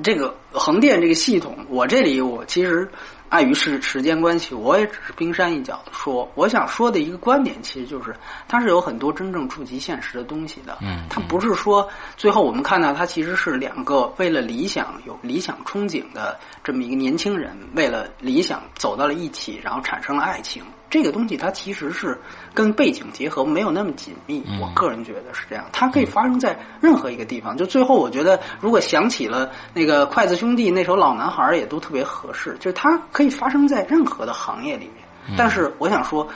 [0.02, 2.88] 这个横店这个系统，我这里我其实。”
[3.34, 6.30] 碍于是时间关系，我也只是冰山一角的说。
[6.36, 8.14] 我想说的一个观点，其实就是
[8.46, 10.78] 它是有很多真正触及现实的东西的。
[10.82, 20.62] 嗯，它不是说最后我们看到它其实是两个为了理想有理想憧憬的这么一个年轻人，为了理想走到了一起，然后产生了爱情。
[20.94, 22.16] 这个东西它其实是
[22.54, 25.64] 跟背景结合没有那么紧密，我个人觉得是这样。
[25.72, 27.56] 它可以发生在任何一个地方。
[27.56, 32.56] 就最后，我觉得如果想起了那个筷子兄弟那首《老男孩》，也都特别合适。
[32.60, 35.36] 就是它可以发生在任何的行业里面。
[35.36, 36.28] 但是我想说。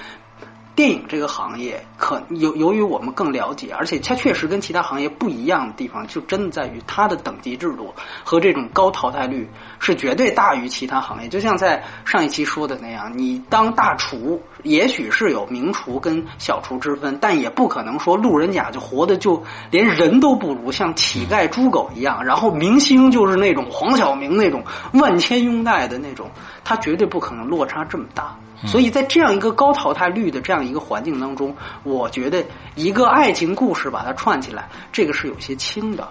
[0.79, 11.29] 电影这个行业，可由由于我们更了解，而且它确实跟其他行业不一样的地方，就真的在于它的等级制度和这种高淘汰率是绝对大于其他行业。
[11.29, 22.25] 就像在上一期说的那样，你当大厨，也许是有名厨跟小厨之分，但也不可能说路人甲就活的就连人都不如，像乞丐、猪狗一样。
[22.25, 24.63] 然后明星就是那种黄晓明那种
[24.93, 26.31] 万千拥戴的那种，
[26.63, 28.39] 他绝对不可能落差这么大。
[28.67, 32.45] 所以在这样一个高淘汰率的这样一个环境当中，我觉得
[32.75, 36.09] 一个爱情故事把它串起来，这个是有些轻的。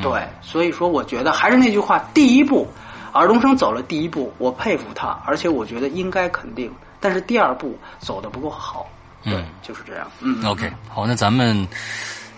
[0.00, 2.66] 对，所以说我觉得还是那句话，第一步，
[3.12, 6.72] 尔冬升走了第一步，我佩服他，而且我觉得应该肯定。
[7.00, 8.86] 但是第二步走的不够好，
[9.24, 10.10] 对，就是这样。
[10.20, 11.66] 嗯，OK，好，那咱们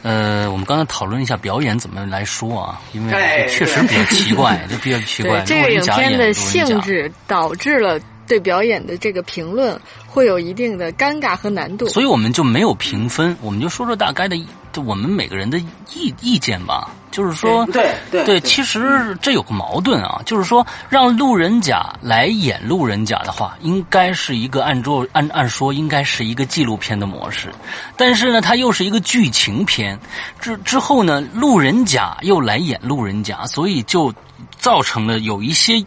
[0.03, 5.43] 呃，我们刚才讨论一下表演怎么来说啊，因为确实比较奇怪，就比较奇怪。
[5.43, 8.01] 这个影片的性质导致了。
[8.33, 14.43] 对表演的这个评论会有一定的尴尬和难度，所以我们就没有评分，我们就说说大概的，
[14.73, 15.59] 就我们每个人的
[15.93, 16.91] 意意见吧。
[17.11, 27.53] 就是说，对对对，其实这有个矛盾啊，就是说让路人甲来演路人甲的话，应该是一个按照按按说应该是一个纪录片的模式，
[27.99, 29.99] 但是呢，它又是一个剧情片。
[30.41, 34.11] 之之后呢，路人甲又来演路人甲，所以就
[34.57, 35.85] 造成了有一些。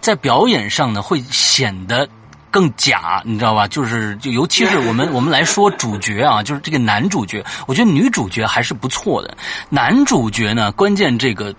[0.00, 2.08] 在表演上呢，会显得
[2.50, 3.68] 更假，你知道吧？
[3.68, 9.36] 就是就尤其是我们 我们来说主角啊，就是这个男主角，我觉得女主角还是不错的。
[9.68, 11.54] 男主角呢，关键这个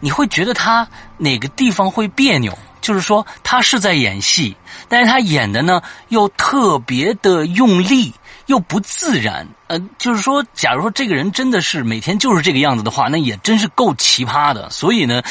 [0.00, 0.86] 你会觉得他
[1.18, 4.56] 哪个地方会别扭，就是说他是在演戏，
[4.88, 8.12] 但是他演的呢又特别的用力。
[8.46, 14.70] 又不自然，呃，就是说，假如说这个人真的是每天就是这个样子的话，那也真是够奇葩的。
[14.70, 15.22] 所以呢，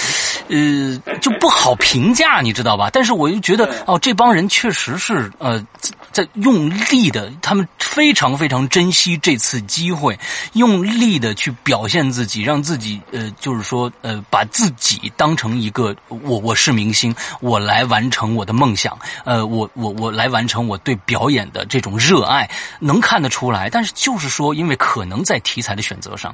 [0.49, 2.89] 呃，就不好评价，你知道吧？
[2.91, 5.65] 但是我又觉得，哦，这帮人确实是，呃。
[6.11, 10.17] 在用力的，他们非常非常珍惜这次机会，
[10.53, 23.69] 用力的去表现自己，让自己呃，就是说呃，把自己当成一个我我是明星，我来完成我的梦想，呃，我我我来完成我对表演的这种热爱，能看得出来。
[23.69, 26.33] 但是就是说，因为可能在题材的选择上，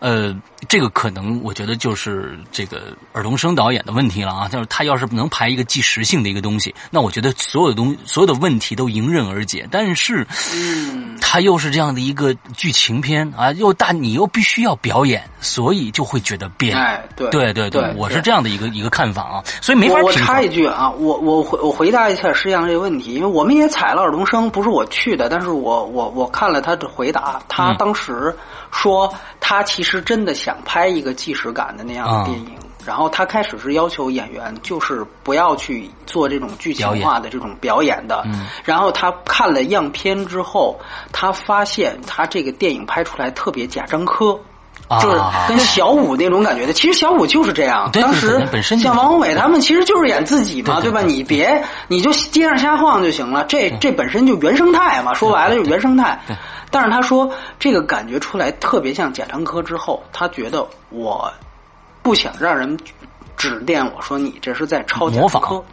[0.00, 0.36] 呃，
[0.68, 4.48] 这个可能我觉得就是这个尔冬升导演的问题了啊。
[4.48, 9.22] 就是他要是能拍一个纪实性的一个东西，那我觉得所有的东所有的问题都迎刃。
[9.22, 20.02] 而解，但是，嗯，它又是这样的一个剧情片啊，又大，你又必须要表演，所以就会觉得别哎，对，对对对，我是这样的一个一个看法啊，所以没法。
[20.02, 28.36] 我插一句啊，我我回我回答一下实际上这个问题，因为我们也采了尔冬升，不是我去的，但是我我我看了他的回答，话，他当时
[28.70, 32.56] 说他其实真的想拍一个纪实感的那样的电影。
[32.84, 38.24] 然后他开始是要求演员就是不要去做这种剧情化的这种表演的。
[38.64, 40.80] 然后他看了样片之后，
[41.12, 44.36] 他发现他这个电影拍出来特别贾樟柯。
[45.00, 47.90] 就是跟小五那种感觉的，其实小五就是这样。
[47.92, 48.46] 当时
[48.78, 51.00] 像王宏伟他们其实就是演自己嘛，对吧？
[51.00, 56.20] 你别你就街上瞎晃就行了，这这本身就原生态嘛，说白了就原生态。
[56.70, 61.32] 但是他说这个感觉出来特别像贾樟柯之后，他觉得我
[62.02, 62.78] 不想让人
[63.36, 65.64] 指点我说你这是在抄贾樟柯。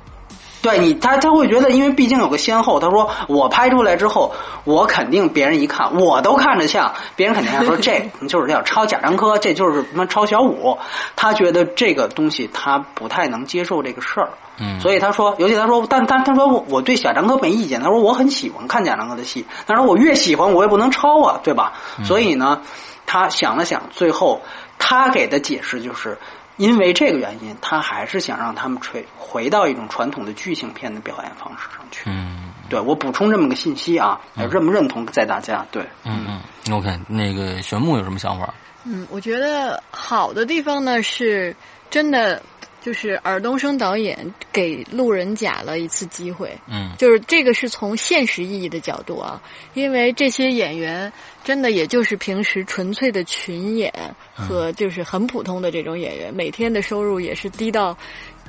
[0.62, 2.80] 对你，他他会觉得，因为毕竟有个先后。
[2.80, 4.34] 他说我拍出来之后，
[4.66, 10.78] 我肯定别人一看，我都看着像，别人肯定要说 这就是要抄贾樟柯，这就是什么抄小五。
[11.16, 17.80] 他觉得这个东西他不太能接受这个事儿，嗯，所以他说，尤其他说，但但他说我对贾樟柯没意见。
[17.82, 21.74] 他说我很喜欢看贾樟柯的戏，他说我越喜欢我也不能抄啊，对吧？
[22.04, 22.62] 所以呢，
[23.06, 24.42] 他想了想，最后
[24.78, 26.18] 他给的解释就是。
[26.60, 32.10] 因为这个原因，他还是想让他们回回到一种传统的剧情片的表演方式上去。
[32.10, 35.66] 嗯，对我补充这么个信息啊，认不认同在大家？
[35.72, 38.54] 对，嗯嗯，OK，那个玄牧有什么想法？
[38.84, 41.56] 嗯，我觉得好的地方呢，是
[41.90, 42.42] 真的。
[42.82, 44.18] 就是尔冬升导演
[44.52, 49.42] 给路人甲了一次机会，嗯，就是这个是从现实意义的角度啊，
[49.74, 51.12] 因为这些演员
[51.44, 53.94] 真的也就是平时纯粹的群演
[54.34, 57.98] 和就是很普通的这种演员，每天的收入也是低到。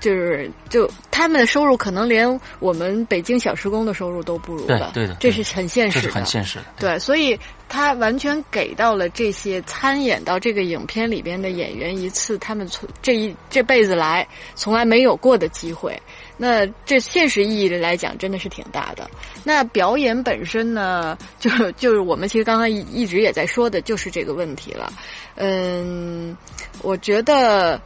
[0.00, 6.64] 就是就他们的收入可能连我们北京小时工的收入都不如的，对的，这是很现实的，很现实的。
[6.78, 15.96] 对，所以他完全给到了这些参演到这个影片里边的演员一次他们从这一这辈子来从来没有过的机会。
[16.36, 19.08] 那这现实意义的来讲，真的是挺大的。
[19.44, 24.90] 那表演本身呢，就就是我们其实刚刚一一直也在说的，就是这个问题了。
[25.36, 26.34] 嗯，
[26.80, 27.78] 我觉得。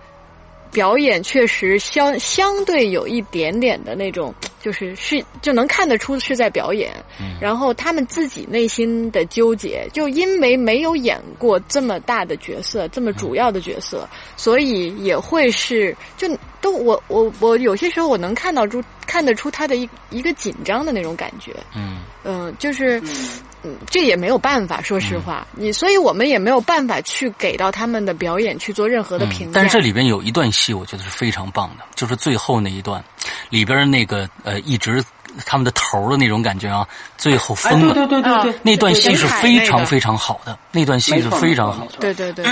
[0.74, 6.90] 表演确实相相对有一点点的那种，就是是就能看得出是在表演。
[7.38, 16.26] 然后他们自己内心的纠结，就因为没有演过这么大的角色，这么主要的角色，所以也会是就
[16.62, 21.54] 都我我我有些时候我能看到出看得出他的一一个紧张的那种感觉。
[21.76, 23.02] 嗯嗯，就是。
[23.66, 29.52] 嗯，这也没有办法，说实话，你所以我们也没有办法去给到他们的表演去做任何的评价。
[29.54, 33.02] 但是这里边有一段戏，我觉得是非常棒的，就是最后那一段，
[33.48, 35.04] 里边那个呃一直。
[35.44, 36.86] 他们的头的那种感觉啊，
[37.18, 37.92] 最后疯了。
[37.92, 41.96] 对对对对，那段戏是非常非常好的，那段戏是非常好的。
[41.98, 42.44] 对对对，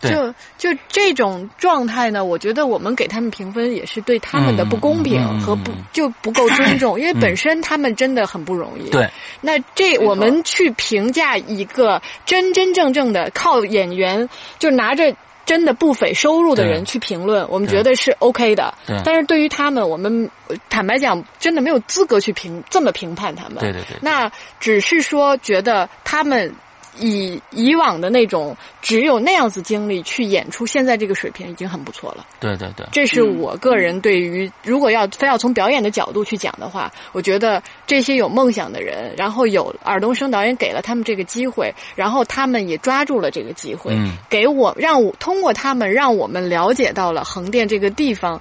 [0.00, 8.88] 就就这种状态呢，我觉得我们给他们评分也是对他们的不公平和不就不够尊重，因为本身他们真的很不容易。
[8.88, 9.06] 对，
[9.42, 14.26] 那这我们去评价一个真真正正的靠演员
[14.58, 15.14] 就拿着。
[15.52, 18.72] 真的不菲收入的人去评论，我们觉得是 OK 的。
[19.04, 20.30] 但是对于他们，我们
[20.70, 23.58] 坦白讲，真的没有资格去评这么评判他们。
[23.58, 23.98] 对对对。
[24.00, 26.50] 那只是说，觉得他们。
[26.98, 32.26] 以以往的那种只有那样子经历去演出现在这个水平已经很不错了。
[32.40, 43.96] 对对对，这是我个人对于如果要非要从表演的角度去讲的话，我觉得这些有梦想的人，然后有尔冬升导演给了他们这个机会，然后他们也抓住了这个机会，
[44.28, 48.40] 给我让我通过他们让我们了解到了横店这个地方，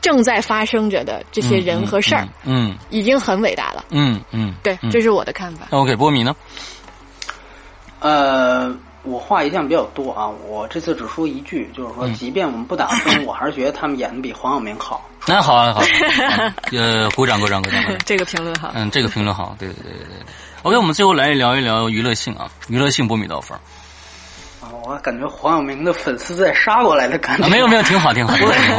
[0.00, 3.84] 正在发生着的这些人和事儿，嗯，已经很伟大了。
[3.90, 5.66] 嗯嗯，对，这是我的看法。
[5.70, 6.34] 那我给波米呢？
[8.00, 15.04] 呃，我话一向比较多啊，我这次只说一句，就是说，即便我们不打分，我还是觉得他们演的比黄晓明好。
[15.26, 15.82] 那好啊，好，
[16.72, 17.82] 呃，鼓掌，鼓掌，鼓掌。
[18.06, 18.70] 这个评论好。
[18.74, 20.26] 嗯，这个评论好，对对对对对。
[20.62, 23.58] OK，我们最后来聊一聊娱乐性啊，娱乐性波米多少分？
[24.88, 27.46] 啊，我感觉黄晓明的粉丝在杀过来的感觉。
[27.48, 28.34] 没有没有，挺好挺好，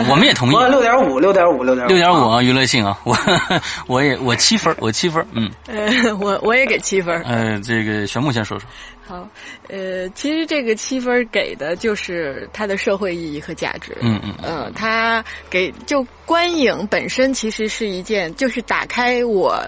[0.10, 0.56] 我们也同意。
[0.70, 3.16] 六点五，六点五，六点六点五啊，娱乐性啊，我
[3.88, 5.50] 我也我七分，我七分，嗯。
[5.68, 7.22] 呃，我我也给七分。
[7.24, 8.68] 呃，这个玄牧先说说。
[9.08, 9.28] 好，
[9.70, 13.96] 呃，其实这个七分给的就是它的社会意义和价值。
[14.02, 19.64] 嗯嗯嗯，它给就观影本身其实是一件，就是打开我。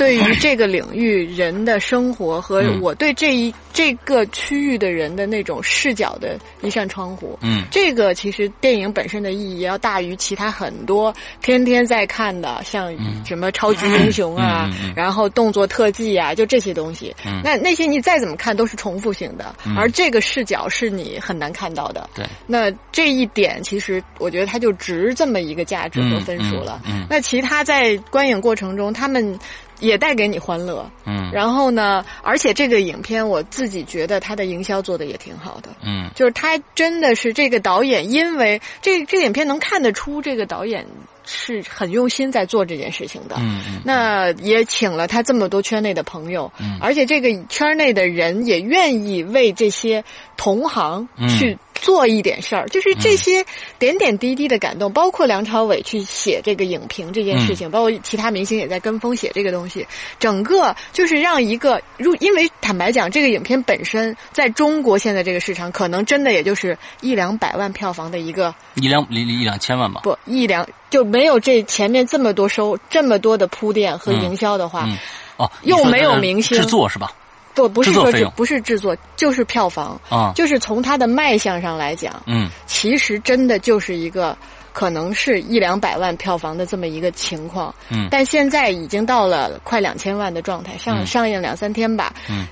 [0.00, 12.90] 对于这个领域人的生活和我对这一这个区域的人的那种视角的一扇窗户，嗯，这个其实电影本身的意义要大于其他很多天天在看的，像
[13.26, 17.14] 什么超级英雄啊，然后动作特技啊，就这些东西。
[17.26, 22.08] 嗯那那些你再怎么看都是重复性的，而这个视角是你很难看到的。
[22.14, 26.80] 对，那这一点其实我觉得它就值这么一个价值和分数了。
[26.86, 29.38] 嗯，那其他在观影过程中他们。
[29.80, 30.88] 也带给你欢乐。
[31.06, 35.68] 嗯然后呢，而且这个影片我自己觉得它的营销做的也挺好的。
[35.82, 40.86] 嗯就是他真的是这个导演，因为这这个影片能看得出这个导演
[41.24, 43.36] 是很用心在做这件事情的。
[43.38, 50.04] 嗯嗯那也请了他这么多圈内的朋友，嗯而且这个圈内的人也愿意为这些
[50.36, 53.44] 同行嗯去做一点事儿，就是这些
[53.78, 59.86] 点点滴滴的感动，包括梁朝伟去写这个影评这件事情，包括其他明星也在跟风写这个东西，
[60.18, 70.02] 整个就是让一个如，因为坦白讲，这个影片本身在中国现在这个市场，可能真的也就是一两百万票房的一个一两一一两千万吧。
[70.04, 74.98] 不一两就没有这前面这么多收这么多的铺垫和营销的话，嗯
[75.38, 77.10] 哦，又没有明星制作是吧？
[77.54, 78.32] 不不是说制制作费用。
[78.36, 82.48] 不是制作，就是票房，啊，就是从它的卖相上来讲，嗯。
[82.66, 84.36] 其实真的就是一个
[84.72, 88.08] 可能是一两百万票房的这么一个情况，嗯。
[88.10, 91.06] 但现在已经到了快两千万的状态，上、嗯。
[91.06, 92.46] 上映两三天吧，嗯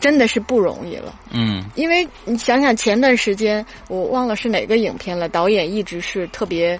[0.00, 1.14] 真的是不容易了。
[1.32, 6.78] 嗯因为你想想前段时间我忘了是哪个影片了，导演一直是特别，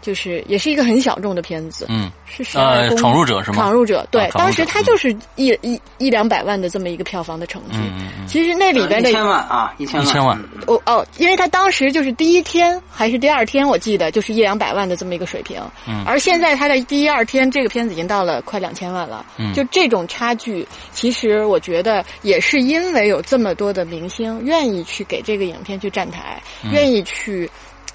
[0.00, 3.56] 就是也是一个很小众的片子，嗯是呃，闯入者是吗？
[3.56, 7.78] 闯入者对，啊入者当时他就是一一一两百万的这么一个票房的成绩。
[7.78, 15.60] 嗯嗯嗯其实那里边的一千万啊，一千万，一千万嗯哦哦，因为他当时就是第一天还是第二天，我记得就是一两百万的这么一个水平。
[15.86, 19.24] 嗯而现在他的第一二天，这个片子已经到了快两千万了。
[19.38, 27.50] 嗯就这种差距，其实我觉得也是因为有这么多的明星愿意去给这个影片去站台，嗯愿意去，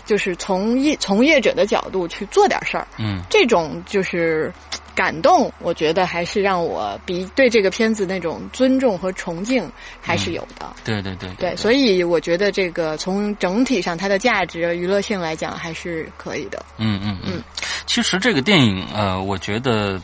[0.05, 2.87] 就是从业从业者的角度去做点事儿。
[2.97, 4.53] 嗯这种就是
[4.95, 9.67] 感动，我觉得还是让我比对这个片子那种尊重和崇敬
[9.99, 10.71] 还是有的。
[10.83, 16.63] 对对对对，所以我觉得这个从整体上它的价值、娱乐性来讲还是可以的。
[16.77, 17.41] 嗯嗯嗯，
[17.87, 19.99] 其实这个电影呃，我觉得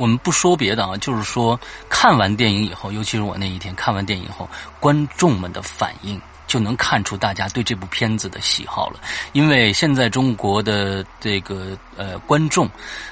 [0.00, 4.48] 我们不说别的啊，就是说看完电影以后，尤其是我那一天看完电影以后，
[4.80, 6.18] 观众们的反应。
[6.50, 8.98] 就能看出大家对这部片子的喜好了，
[9.30, 12.68] 因为现在中国的这个呃观众，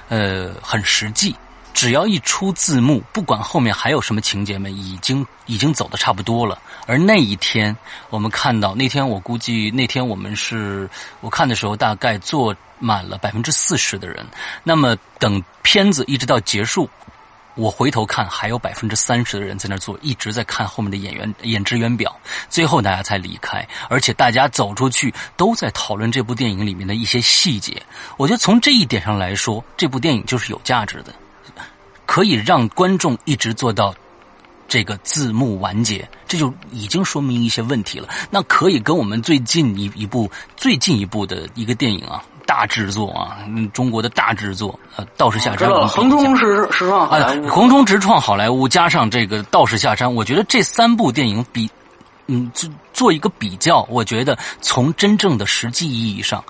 [0.08, 1.32] 呃很实际，
[1.78, 6.60] 只要一出字幕，不管后面还有什么情节们，已经已经走的差不多了。
[6.88, 7.76] 而那一天，
[8.10, 14.26] 我们看到那天，我估计那天我们是我看的时候，大概坐满了百分之四十的人。
[14.64, 16.90] 那么等片子一直到结束。
[17.54, 22.12] 我回头看，还有百分之三十的人在那坐，一直在看后面的演员演职员表。
[22.50, 27.80] 最后大家才离开，而且大家走出去都在讨论这部电影里面的一些细节。
[28.16, 31.14] 我觉得从这一点上来说，这部电影就是有价值的，
[32.08, 33.94] 可以让观众一直做到
[34.66, 38.08] 这个字幕完结，这就已经说明一些问题了。
[38.30, 42.24] 那可以跟我们最近一一部最近一部的一个电影啊。
[42.48, 51.70] 大制作啊，嗯，中国的大制作，呃，道士下山，横冲直直撞好莱坞，横冲直撞好莱坞，加上这个道士下山，我觉得这三部电影比，
[52.26, 56.42] 嗯，做做一个比较，我觉得从真正的实际意义上，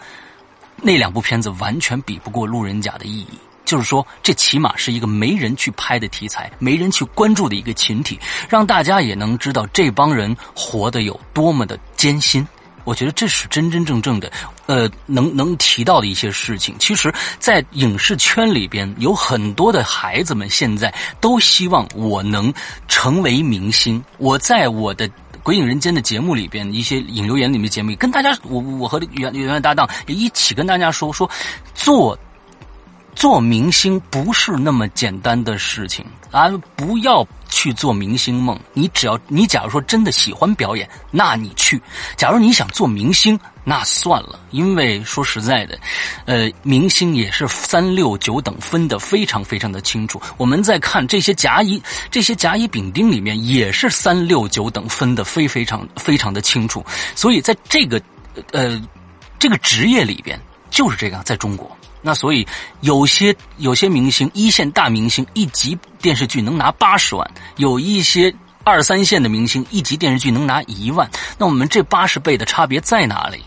[0.76, 3.28] 那两部片子完全比不过路人甲的意义。
[3.68, 12.48] 就是说，这起码是一个没人去拍的题材，没人去关注的一个群体，让大家也能知道这帮人活得有多么的艰辛。
[12.84, 14.32] 我觉得这是真真正正的，
[14.64, 16.74] 呃，能能提到的一些事情。
[16.78, 20.90] 其实，在影视圈里边，有很多的孩子们现在
[21.20, 22.50] 都希望我能
[22.88, 24.02] 成为明星。
[24.16, 25.06] 我在我的
[25.42, 31.30] 《鬼影人间》的节目里边，一些引流言里面节目，跟大家，我我和原原来搭档也一起跟大家说说，
[31.74, 32.18] 做。
[33.18, 36.48] 做明星不是那么简单的事情啊！
[36.76, 38.56] 不要去做明星梦。
[38.72, 41.76] 你只要你假如说真的喜欢表演，那你去；
[42.16, 44.38] 假如你想做明星，那算了。
[44.52, 45.76] 因为说实在的，
[46.26, 50.22] 呃，明星也是三六九等分的非常非常的清楚。
[50.36, 56.86] 我们在看这些甲乙这些甲乙丙丁里面，也是三六九等分的非非常非常的清楚。
[57.16, 58.00] 所以在这个
[58.52, 58.80] 呃
[59.40, 60.40] 这个职业里边，
[60.70, 61.68] 就是这样，在中国。
[62.08, 62.48] 那所以
[62.80, 68.34] 有些有些明星一线大明星一集电视剧能拿八十万，有一些
[68.64, 71.06] 二三线的明星一集电视剧能拿一万，
[71.36, 73.44] 那我们这八十倍的差别在哪里？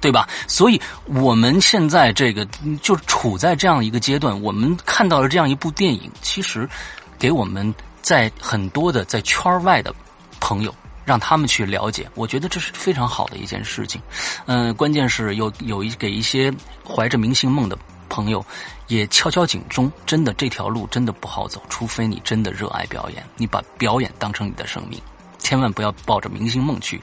[0.00, 0.28] 对吧？
[0.48, 2.44] 所以我们现在这个
[2.82, 6.68] 就处在这样一个阶段，我们看到了这样一部电影，其实
[7.16, 9.94] 给我们在很多的在圈外的
[10.40, 10.74] 朋友。
[11.04, 14.00] 让他们去了解，我觉得这是非常好的一件事情。
[14.46, 16.52] 嗯、关键是有有一给一些
[16.86, 17.76] 怀着明星梦的
[18.08, 18.44] 朋友
[18.88, 25.00] 也敲敲警钟，真的这条路真的不好走，除非你真的热爱表演，你把表演当成你的生命，
[25.38, 27.00] 千万不要抱着明星梦去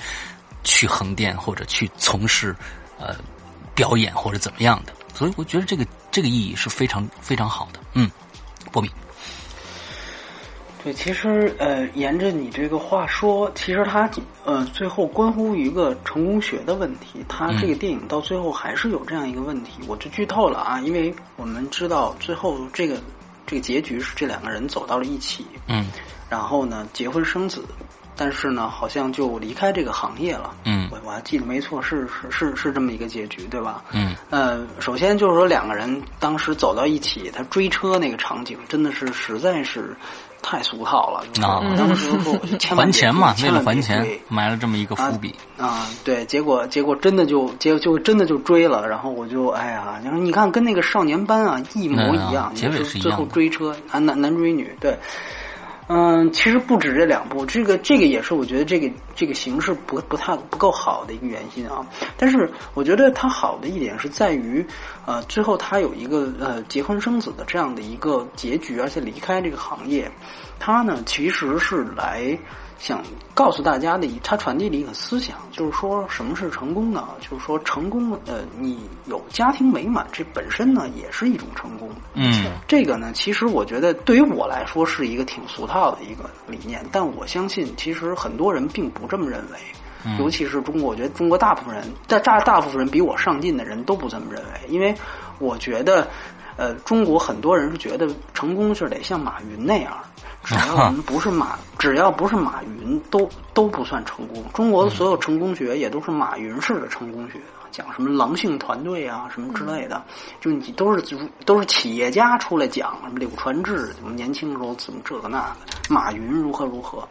[0.64, 2.56] 去横店或者去从事
[3.00, 3.16] 呃
[3.76, 4.94] 表演或者怎么样的。
[5.14, 7.80] 所以我觉得这个这个意义是非常非常好的。
[7.94, 8.10] 嗯，
[8.72, 8.90] 波米。
[10.82, 14.10] 对，其实呃，沿着你这个话说，其实它
[14.46, 17.24] 呃最后关乎于一个成功学的问题。
[17.28, 22.98] 它这个电影到最后还是有这样一个问题，我就剧透了啊，因为我们知道最后这个
[23.46, 25.86] 这个结局是这两个人走到了一起，嗯
[26.30, 27.66] 然后呢结婚生子，
[28.16, 30.56] 但是呢好像就离开这个行业了。
[30.64, 33.84] 嗯我我还记得没错，是是是是这么一个结局，对吧？
[33.92, 39.96] 嗯呃，首先就是说两个人当时走到一起，他追车那个场景真的是实在是
[40.42, 41.24] 太俗套了。
[41.34, 45.34] 就是啊我当时说，我就千万别还钱嘛，为了还钱追埋了这么一个伏笔。
[45.58, 54.98] 啊，对，结果结果真的就结就真的就追了，然后我就哎呀，你说你看跟那个少年班啊一模一样，嗯结尾就是最后一样的追车男男男追女，对，
[55.92, 61.84] 嗯，其实不止这两部，这个这个也是我觉得这个这个形式不不太不够好的一个原因啊。
[62.16, 64.64] 但是我觉得它好的一点是在于，
[65.08, 70.12] 呃，最后他有一个呃结婚生子的这样的一个结局，而且离开这个行业，
[70.60, 72.38] 他呢其实是来
[72.80, 73.04] 想
[73.34, 77.10] 告诉大家的一，他传递了一个思想，就是说什么是成功呢？
[77.20, 81.90] 就是说成功，呃，你有家庭美满，这本身呢也是一种成功。
[82.14, 89.58] 嗯这个呢，其实我觉得对于我来说是一个挺俗套的一个理念，但我相信其实很多人并不这么认为，
[90.06, 94.96] 嗯尤其是中国，我觉得中国大部分人，大大大部分人比我上进的人都不这么认为，因为
[95.38, 96.08] 我觉得，
[96.56, 99.98] 呃，中国很多人是觉得成功是得像马云那样。
[100.44, 104.44] 只要我们不是马，只要不是马云，都都不算成功。
[104.54, 107.40] 中国的所有成功学也都是马云式的成功学，
[107.72, 110.02] 讲什么狼性团队啊，什么之类的，
[110.40, 117.08] 就你都是都是企业家出来讲什么柳传志怎么年轻时候怎么这个那个，马云如何如何。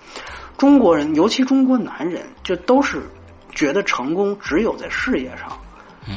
[0.57, 3.03] 中国人，尤其中国男人，就都是
[3.55, 5.57] 觉得成功只有在事业上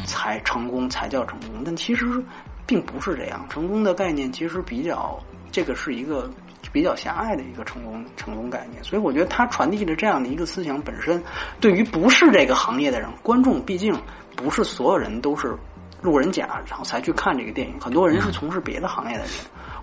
[0.05, 2.23] 才成功才叫成功，但其实
[2.65, 3.45] 并不是这样。
[3.49, 5.19] 成功的概念其实比较，
[5.51, 6.27] 这个是一个
[6.71, 8.83] 比较狭隘的一个成功成功概念。
[8.83, 11.23] 所以我觉得他传递的这样的一个思想本身，
[11.59, 13.93] 对于不是这个行业的人，观众毕竟
[14.35, 15.55] 不是所有人都是
[16.01, 19.31] 路人甲，然后才去看这个电影，很多人是从事别的行业的人。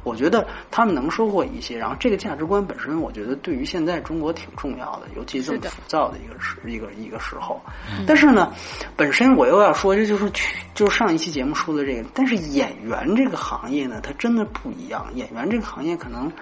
[0.04, 7.60] 我觉得他们能收获一些，然后这个价值观本身，我觉得对于现在中国挺重要的，尤其这么浮躁的一个时一个一个时候。
[8.06, 8.52] 但是呢，
[8.96, 15.04] 本身我又要说，这就是去就是上一期节目说的这个，但是演员这个行业呢，它真的不一样。
[15.14, 16.32] 演员这个行业可能。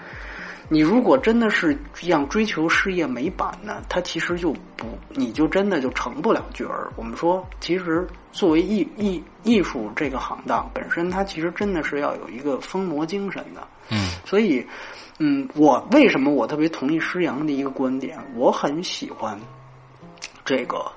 [0.69, 6.91] 你如果真的是要追求事业美版呢，它其实就不，你就真的就成不了角儿。
[6.97, 13.67] 我们说，其实作为艺艺艺术这个行当本身，它其实真的是要有一个疯魔精神的。
[13.91, 14.67] 嗯所以，
[15.21, 18.19] 嗯，我为什么我特别同意施洋的一个观点？
[18.35, 19.39] 我很喜欢
[20.45, 20.91] 这个，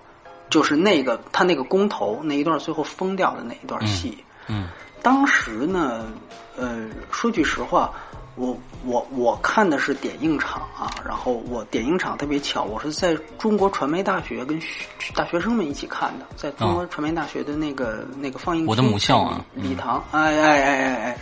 [0.49, 4.17] 就是那个他那个公投那一段最后疯掉的那一段戏。
[4.47, 4.67] 嗯
[5.01, 6.11] 当时呢，
[6.57, 7.93] 呃，说句实话，
[8.39, 21.17] 我我我看的是点映场啊，然后我点映场特别巧，我是在中国传媒大学跟学大学生们一起看的，在中国传媒大学的那个、那个放映我的母校啊礼堂，哎哎哎哎哎。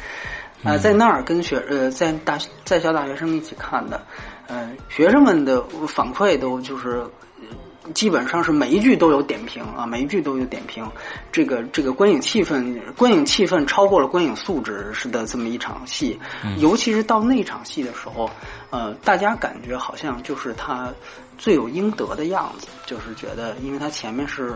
[0.63, 4.01] 啊、在那儿跟学呃，在大在校大学生一起看的，
[4.47, 7.16] 呃，学生们的反馈都就是呃
[7.94, 10.86] 基本上是每一句都有点评啊，每一句都有点评。
[11.32, 16.20] 这个这个观影气氛，观影气氛超过了观影素质是的这么一场戏，
[16.58, 18.30] 尤其是到那场戏的时候，
[18.70, 20.94] 呃，大家感觉好像就是他
[21.38, 24.56] 罪有应得的样子，就是觉得因为他前面是。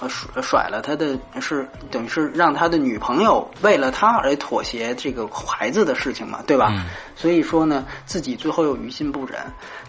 [0.00, 6.68] 呃甩甩了他的是等于是让他的女朋友为了他而妥协这个孩子的事情嘛，对吧？
[6.72, 6.84] 嗯
[7.16, 9.40] 所以说呢，自己最后又于心不忍。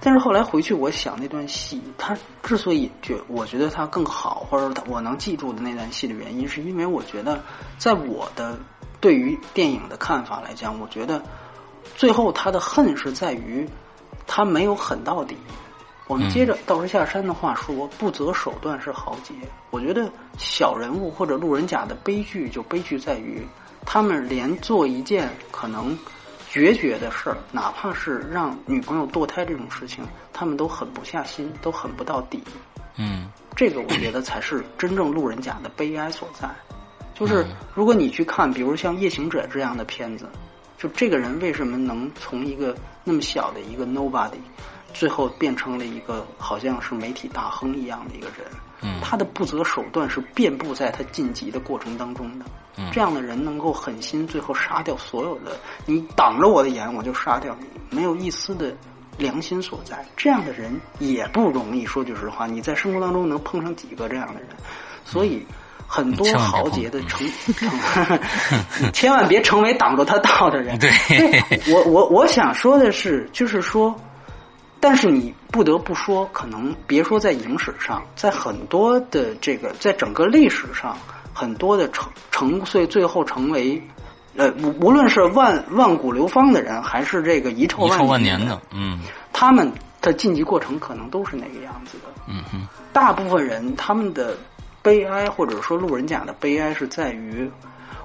[0.01, 7.41] 但是后来回去，我想那段戏，他之所以觉我觉得他更好，或者我能记住的那段戏的原因，是因为我觉得，
[7.77, 8.59] 在我的
[8.99, 11.21] 对于电影的看法来讲，我觉得
[11.95, 13.65] 最后他的恨是在于
[14.27, 15.37] 他没有狠到底。
[16.07, 19.33] 我们接着道士下山的话说，不择手段是豪杰。
[19.69, 23.45] 我觉得小人物或者路人甲的悲剧就悲剧在于，
[23.85, 25.97] 他们连做一件可能
[26.49, 32.43] 决绝的事儿，哪怕是让女朋友堕胎这种事情，他们都狠不下心，都狠不到底。
[32.97, 36.49] 嗯这个我觉得才是真正路人甲的悲哀所在。
[37.13, 40.27] 就是如果你去看，比如像《夜行者》这样的片子，
[40.77, 44.39] 就这个人为什么能从一个那么小的一个 nobody，
[44.93, 48.47] 最后变成了一个好像是媒体大亨一样的一个人？
[48.83, 52.45] 嗯他的不择手段是遍布在他晋级的过程当中的。
[52.77, 58.73] 嗯这样的人能够狠心，最后杀掉所有的你挡着我的眼，我就杀掉你，没有一丝的
[59.17, 60.03] 良心所在。
[60.15, 61.85] 这样的人也不容易。
[61.85, 64.49] 说句实话，你在生活当中能碰上几个这样的人？
[65.03, 65.45] 所以
[65.85, 68.19] 很多豪杰的成，成
[68.93, 70.79] 千万别成为挡着他道的人。
[70.79, 70.89] 对，
[71.73, 73.93] 我我我想说的是，就是说，
[74.81, 80.97] 但是你不得不说，可能别说在影史上，在很多的这个，在整个历史上，
[81.33, 83.81] 很多的成成最最后成为，
[84.35, 88.99] 呃，无无论是万万古流芳的人，还是这个遗臭万年年的，嗯
[89.31, 89.71] 他们
[90.01, 92.05] 的晋级过程可能都是那个样子的。
[92.27, 94.35] 嗯哼，大部分人他们的
[94.81, 97.49] 悲哀，或者说路人甲的悲哀，是在于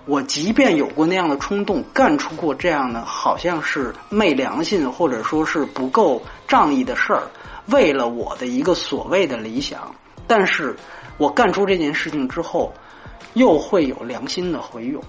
[0.07, 7.23] 我即便有过那样的冲动，干出过这样的好像是昧良心，或者说是不够仗义的事儿，
[7.67, 9.95] 为了我的一个所谓的理想，
[10.27, 10.77] 但是
[11.19, 12.73] 我干出这件事情之后，
[13.35, 15.03] 又会有良心的回涌。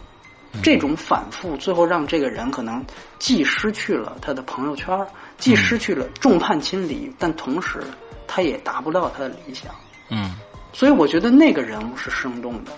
[0.64, 2.84] 这种反复，最后让这个人可能
[3.20, 4.98] 既失去了他的朋友圈，
[5.38, 7.84] 既失去了众叛亲离，但同时
[8.26, 9.72] 他也达不到他的理想。
[10.10, 10.34] 嗯
[10.74, 12.72] 所以我觉得那个人物是生动的，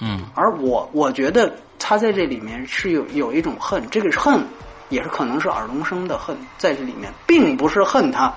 [0.00, 0.20] 嗯。
[0.34, 4.44] 而我我觉得他在这里面是有有一种恨，这个恨
[4.88, 8.32] 也是可能是尔冬升的恨在这里面，并不是恨他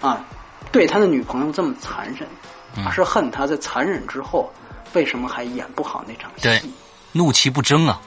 [0.00, 0.24] 啊
[0.70, 2.28] 对他的女朋友这么残忍，
[2.76, 2.84] 嗯。
[2.86, 4.50] 而是恨他在残忍之后
[4.94, 6.72] 为什么还演不好那场对戏。
[7.12, 8.00] 怒其不争啊，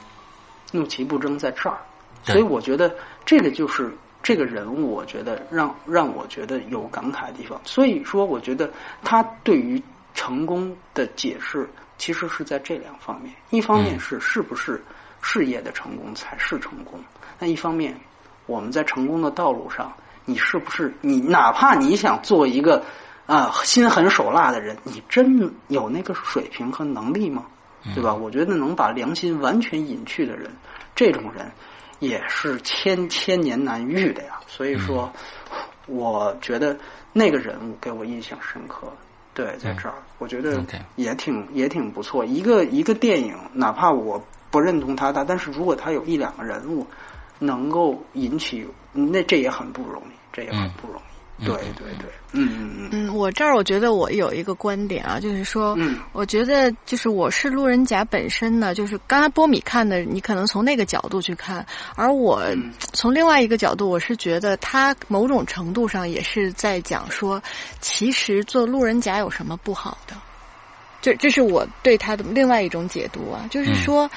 [0.72, 1.78] 怒其不争在这儿，
[2.24, 2.32] 对。
[2.34, 2.92] 所以我觉得
[3.24, 7.60] 这个就是这个人物，我觉得让让我觉得有感慨的地方。
[7.64, 8.68] 所以说，我觉得
[9.04, 9.80] 他对于
[10.14, 11.68] 成功的解释，
[11.98, 14.82] 其实是在这两方面：一方面嗯是是不是
[15.22, 16.98] 事业的成功才是成功；
[17.38, 17.98] 那一方面，
[18.46, 19.92] 我们在成功的道路上，
[20.24, 22.84] 你是不是你哪怕你想做一个
[23.26, 27.44] 啊、心狠手辣的人，你真有那个水平和能力吗？
[27.94, 28.12] 对吧？
[28.12, 30.50] 我觉得能把良心完全隐去的人，
[30.94, 31.50] 这种人
[31.98, 34.40] 也是千千年难遇的呀。
[34.46, 35.12] 所以说，
[35.86, 36.76] 我觉得
[37.12, 38.92] 那个人物给我印象深刻。
[39.36, 40.64] 对，在这儿，我觉得
[40.96, 42.24] 也挺也挺不错。
[42.24, 44.18] 一个一个电影，哪怕我
[44.50, 46.86] 不认同他，他但是如果他有一两个人物
[47.38, 51.15] 能够引起，那这也很不容易，这也很不容易。
[51.44, 52.88] 对对对，嗯嗯嗯。
[52.92, 55.98] 嗯，我这儿我觉得我有一个观点啊，就是说，嗯。
[56.12, 61.64] 我觉得就是我是路人甲本身呢，就是刚才波米看的，你可能从那个角度去看，
[61.94, 62.72] 而我嗯。
[62.92, 67.42] 从另外一个角度，我是觉得他某种程度上也是在讲说，
[67.80, 70.14] 其实做路人甲有什么不好的？
[71.02, 74.10] 这这是我对他的另外一种解读啊，就是说，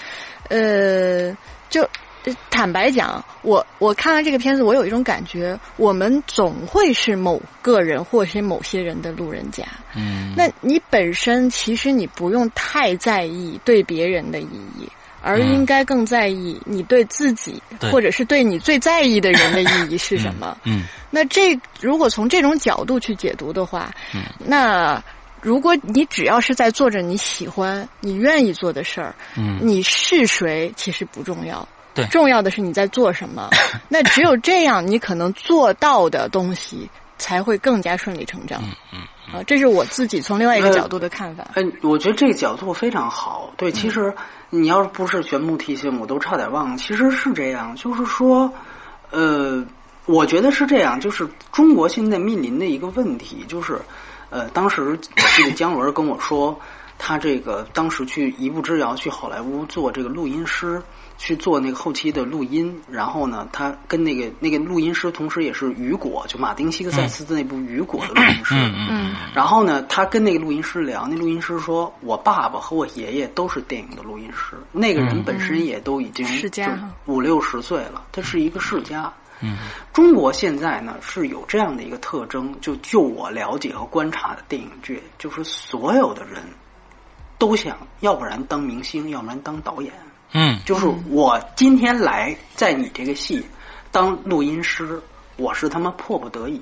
[0.49, 1.35] 呃，
[1.69, 1.87] 就。
[2.25, 9.63] 呃坦白讲，我我看完这个片子，我有一种感觉，我们总会是某个人或是某些人的路人甲。
[9.95, 14.89] 嗯，那你本身其实你不用太在意对别人的意义，
[15.21, 20.57] 而应该更在意你对自己，对或者是对你最在意的人的意义是什么。
[20.65, 25.01] 嗯那这如果从这种角度去解读的话，嗯那
[25.41, 31.67] 如果你只要是在做着你喜欢、你愿意做的事儿，嗯你是谁其实不重要。
[31.93, 33.49] 对重要的是你在做什么。
[33.89, 38.61] 那只有这样，你可能做到的东西才会更加顺理成章。
[38.63, 38.99] 嗯嗯
[39.31, 41.45] 啊，这是我自己从另外一个角度的看法。
[41.53, 43.53] 哎，我觉得这个角度非常好。
[43.57, 44.11] 对，其实
[44.49, 46.77] 你要是不是全部提醒，我都差点忘了。
[46.77, 48.51] 其实是这样，就是说，
[49.11, 49.63] 呃，
[50.07, 53.79] 我觉得是这样，就是中国现在面临的一个问题，就是，
[54.31, 54.95] 呃，当时我
[55.35, 56.59] 记得姜文跟我说，
[56.97, 60.81] 他这个当时去一步之遥去好莱坞做这个录音师。
[61.19, 68.55] 去做那个后期的录音，然后呢，他跟那个那个录音师，同时也是雨果，就马丁·西克塞斯的那部《雨果》的录音师。
[68.55, 79.57] 嗯嗯嗯然后呢，他跟那个录音师聊，那录音师说：“我爸爸和我爷爷都是电影的录音师，那个人本身也都已经世家五六十岁了，他是一个世家。”嗯
[79.93, 86.41] 中国现在呢是有这样的一个特征，就就我了解和观察的电影界，就是所有的人
[87.37, 89.93] 都想，要不然当明星，要不然当导演。
[90.33, 93.45] 嗯就是我今天来在你这个戏
[93.91, 95.01] 当录音师，
[95.37, 96.61] 我是他妈迫不得已，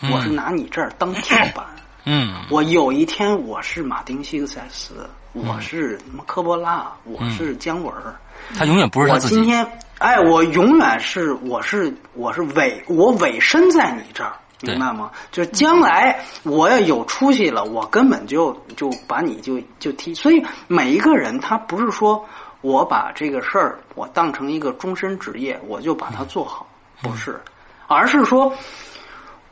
[0.00, 1.66] 嗯我是拿你这儿当跳板。
[2.06, 8.14] 嗯我有一天我是马丁·希克塞斯，我是什么科波拉，我是姜文儿。
[8.56, 9.34] 他永远不是他自己。
[9.34, 9.66] 我今天，
[9.98, 14.32] 哎，我永远是我是我是委我委身在你这儿，
[14.62, 15.10] 明白吗？
[15.30, 20.14] 就是将来我要有出息了，我根本就就把你就就踢。
[20.14, 22.24] 所以每一个人他不是说
[22.60, 26.66] 我把这个事儿我当成一个终身职业，我就把它做好，
[27.02, 27.40] 不是，
[27.86, 28.52] 而是说。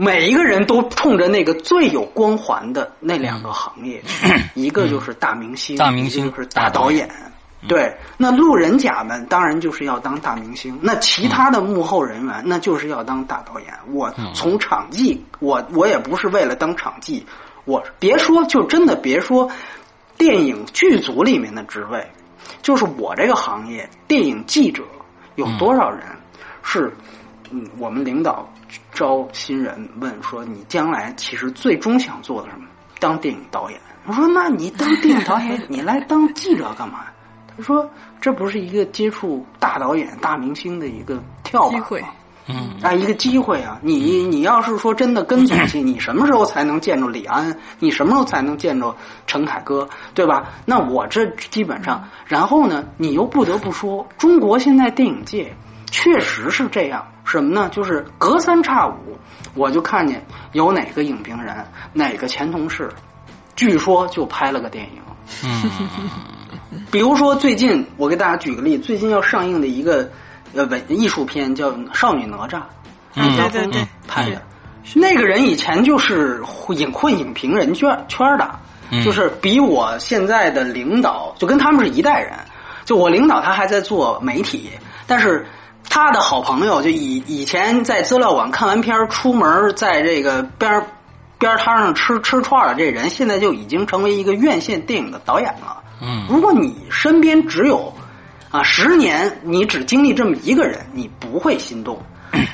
[0.00, 7.10] 每一个人都冲着那个最有光环的那两个行业去， 一个就是大明星，大明星是大导演。
[7.66, 13.74] 对，那路人甲们当然就是要当大明星，那其他的幕后人员那就是要当大导演。
[13.92, 17.26] 我从场记，我我也不是为了当场记，
[17.64, 19.50] 我别说就真的别说
[20.16, 22.08] 电影剧组里面的职位，
[22.62, 24.82] 就是我这个行业电影记者
[25.36, 26.00] 有多少人
[26.62, 26.92] 是，
[27.50, 28.48] 嗯，我们领导
[28.92, 32.66] 招新人问说你将来其实最终想做的什么？
[32.98, 33.80] 当电影导演。
[34.06, 37.04] 我说那你当电影导演， 你来当记者干嘛？
[37.56, 37.88] 他说
[38.20, 42.08] 这不是一个接触大导演、大明星的一个跳板吗？
[42.50, 43.78] 嗯啊，一个机会啊！
[43.82, 47.58] 你你要是说真的跟总戏，你什么时候才能见着李安？
[47.78, 48.96] 你什么时候才能见着
[49.26, 49.86] 陈凯歌？
[50.14, 50.50] 对吧？
[50.64, 55.54] 那我这基本上，然后呢，你又不得不说，中国现在电影界
[55.90, 57.68] 确实是这样，什么呢？
[57.70, 59.18] 就是隔三差五，
[59.54, 61.54] 我就看见有哪个影评人、
[61.92, 62.90] 哪个前同事，
[63.56, 65.02] 据说就拍了个电影。
[65.44, 65.70] 嗯
[66.90, 70.10] 比如说最近，我给大家举个例子，最近要上映的一个
[70.58, 72.56] 呃文艺术片叫《少女哪吒》，
[73.14, 74.42] 嗯对对对，拍的。
[74.94, 78.50] 那个人以前就是影混影评人圈圈的，
[78.90, 82.32] 嗯就是比我现在的领导就跟他们是一代人。
[82.84, 84.70] 就我领导他还在做媒体，
[85.06, 85.46] 但是
[85.88, 90.82] 他的好朋友就以以前在资料馆看完片儿出门，在这个边
[91.38, 95.82] 边摊上吃吃串儿的这人，现在就已经成为一个院线电影的导演了。
[96.00, 97.92] 嗯如果你身边只有
[98.50, 102.00] 啊十年，你只经历这么一个人，你不会心动。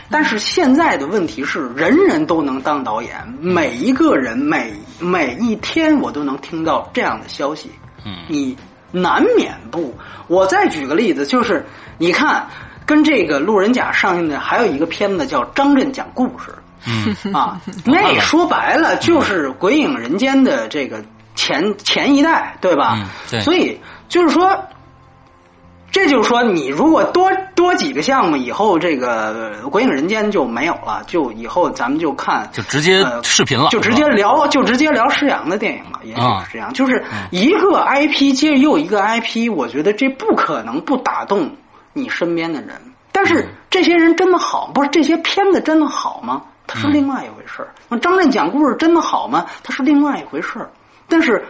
[0.09, 7.70] 但是现在的问题是，人人都能当导演，每一个人每每一天我都能听到这样的消息，
[8.05, 8.57] 嗯你
[8.92, 9.92] 难免不。
[10.28, 11.66] 我再举个例子，就是
[11.99, 12.49] 你看，
[12.86, 16.51] 跟这个路人甲上映的还有一个片子叫《张震讲故事》。
[16.86, 21.03] 嗯啊， 那说白了就是《鬼影人间》的这个
[21.34, 22.95] 前前一代，对吧？
[22.99, 24.64] 嗯对所以就是说，
[25.95, 36.72] 这就是说，你如果多多几个项目，以后这个《鬼影人间》就没有了，就以后咱们就看就直接呃视频了，就直接聊，就直接聊施洋的电影了，也许啊是这样。
[36.72, 41.49] 就是一个 IP 接又一个 IP，我觉得这不可能不打动
[41.92, 42.70] 你身边的人。
[43.12, 46.42] 但是这些人真的好，不是这些片子真的好吗？
[46.66, 47.68] 它是另外一回事儿。
[47.88, 49.47] 那张震讲故事真的好吗？
[49.62, 50.68] 它是另外一回事儿。
[51.07, 51.45] 但是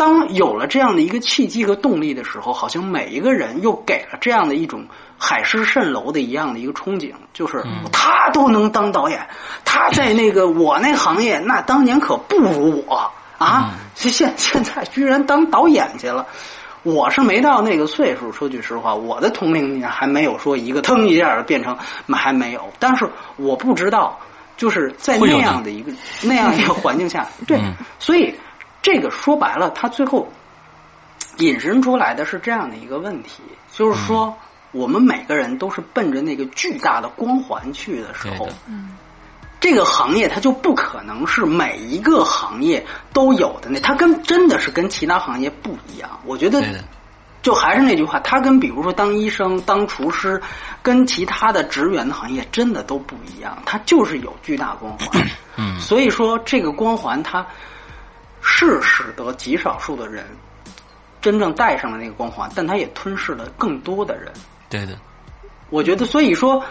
[0.00, 4.86] 当有了这样的一个契机和动力的时候，好像每一个人又给了这样的一种
[5.18, 9.20] 海市蜃楼的一样的一个憧憬，就是他都能当导演，
[9.62, 16.26] 他在那个我那行业那当年可不如我啊，现现在居然当导演去了。
[16.82, 21.76] 我是没到那个岁数，说句实话，我的同龄人还没有说一个腾一下变成
[22.08, 24.18] 还没有，但是我不知道，
[24.56, 25.92] 就是在那样的一个
[26.22, 28.34] 那样一个环境下，对，嗯所以
[28.82, 30.28] 这个说白了，他最后
[31.38, 34.36] 引申出来的是这样的一个问题，就是说，
[34.72, 38.48] 我们每个人都是奔着那个巨大的光环去的时候。
[38.66, 38.96] 嗯，
[39.60, 46.18] 这个行业它就不可能是每一个行业都有的那，它跟真的是跟其他行业不一样。
[46.24, 46.64] 我觉得，
[47.42, 50.40] 就还是那句话，它跟比如说当医生、当厨师，
[50.82, 55.26] 跟其他的职员的行业真的都不一样，它就是有巨大光环。
[55.56, 55.78] 嗯。
[55.78, 57.46] 所以说，这个光环它
[58.52, 60.26] 是使得极少数的人
[61.20, 64.32] 真正带上了那个光环，但他也吞噬了更多的人。
[64.68, 64.98] 对的，
[65.70, 66.62] 我觉得，所以说，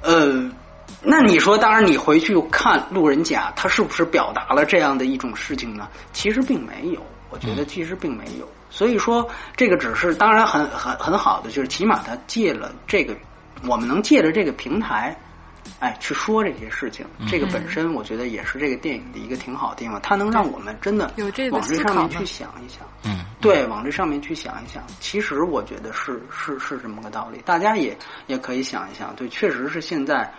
[0.00, 0.48] 呃，
[1.02, 5.88] 那你说，当然你回去看《路人甲》，他是不是表达了这样的一种事情呢？
[6.12, 8.48] 其实并没有，我觉得其实并没有。
[8.70, 13.14] 所以说，这个只是当然很很很好的，就是起码他借了这个，
[13.66, 15.16] 我们能借着这个平台。
[15.80, 22.86] 哎，去说这些事情，这个本身我觉得也是这个电影的一个挺好的地方，它能让我们真的有这个往这上面去想一想。
[23.04, 23.24] 嗯。
[23.40, 27.96] 对，往这上面去想一想，其实我觉得是是是这么个道理，大家也
[28.26, 30.32] 也可以想一想，对，确实是现在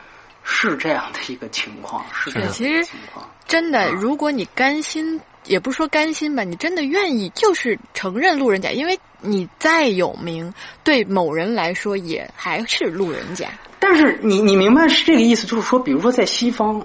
[0.43, 3.29] 是这样的一个情况，是这样的其实一个情况。
[3.47, 13.47] 真的，如果你甘心，也不说甘心吧，你真的愿意，就是承认路人甲，因为你再有名，对某人来说也还是路人甲。
[13.79, 16.83] 但是你你明白是这个意思，就是说，比如说在西方，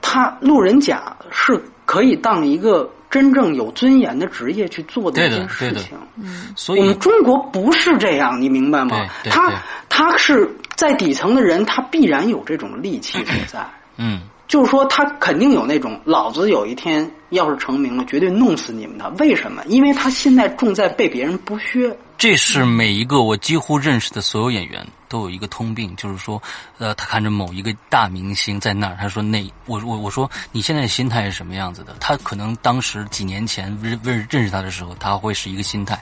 [0.00, 5.98] 他路人甲是可以当一个真正有尊严的职业去做的一件的对的事情。
[6.16, 9.06] 嗯所以我们中国不是这样，你明白吗？
[9.24, 9.52] 他
[9.90, 13.66] 他是在底层的人，他必然有这种戾气所在。
[13.98, 19.08] 嗯就是说，他肯定有那种，老子有一天要是成名了，绝对弄死你们的。
[19.18, 19.62] 为什么？
[19.66, 21.96] 因为他现在重在被别人剥削。
[22.16, 26.42] 这是每一个我几乎认识的所有演员都有一个通病，就是说，
[26.78, 31.94] 呃，他看着某一个大明星在那儿，他说那我我我说你现在的心态是什么样子的？
[32.00, 36.00] 他可能当时几年前认认认识他的时候，他会是一个心态，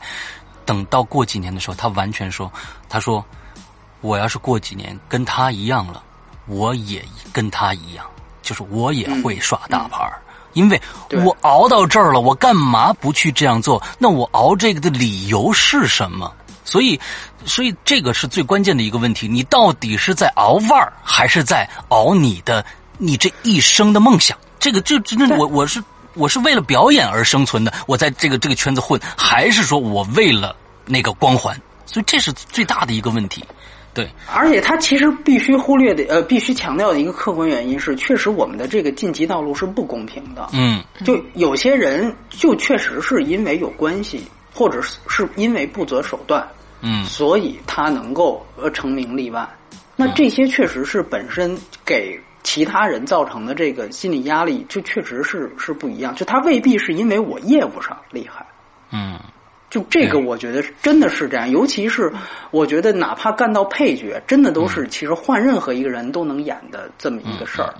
[0.64, 2.52] 等到过几年的时候，他完全说，
[2.88, 3.24] 他说
[4.00, 6.00] 我要是过几年跟他一样了，
[6.46, 8.06] 我也跟他一样，
[8.44, 10.20] 就是我也会耍大牌儿。
[10.52, 10.80] 因为
[11.24, 13.82] 我熬到这儿了，我干嘛不去这样做？
[13.98, 16.32] 那我熬这个的理由是什么？
[16.64, 17.00] 所以，
[17.44, 22.64] 所以这个是最关键的一个问题：你到底是在熬腕儿，还是在熬你的
[22.98, 24.38] 你这一生的梦想？
[24.60, 25.82] 这个就真的，我我是
[26.14, 30.54] 我是为了表演而生存的，我在这个这个圈子混，还是说我为了
[30.86, 31.60] 那个光环？
[31.84, 33.44] 所以这是最大的一个问题。
[33.94, 40.48] 对，而且他其实必须忽略的，呃，必须强调的一个客观原因是，确实我们的这个晋级道路是不公平的。
[40.52, 46.44] 嗯就有些人就确实是因为有关系，或者是是因为不择手段，
[46.82, 49.48] 嗯所以他能够呃成名立万。
[49.96, 56.12] 那这些确实是本身给其他人造成的这个心理压力，就确实是是不一样。
[56.16, 58.44] 就他未必是因为我业务上厉害，
[58.90, 59.20] 嗯
[59.74, 62.08] 就这个，我觉得真的是这样，尤其是
[62.52, 67.74] 我觉得，哪怕干到配角，真的都是其实换任何一个人都能演的这么一个事儿。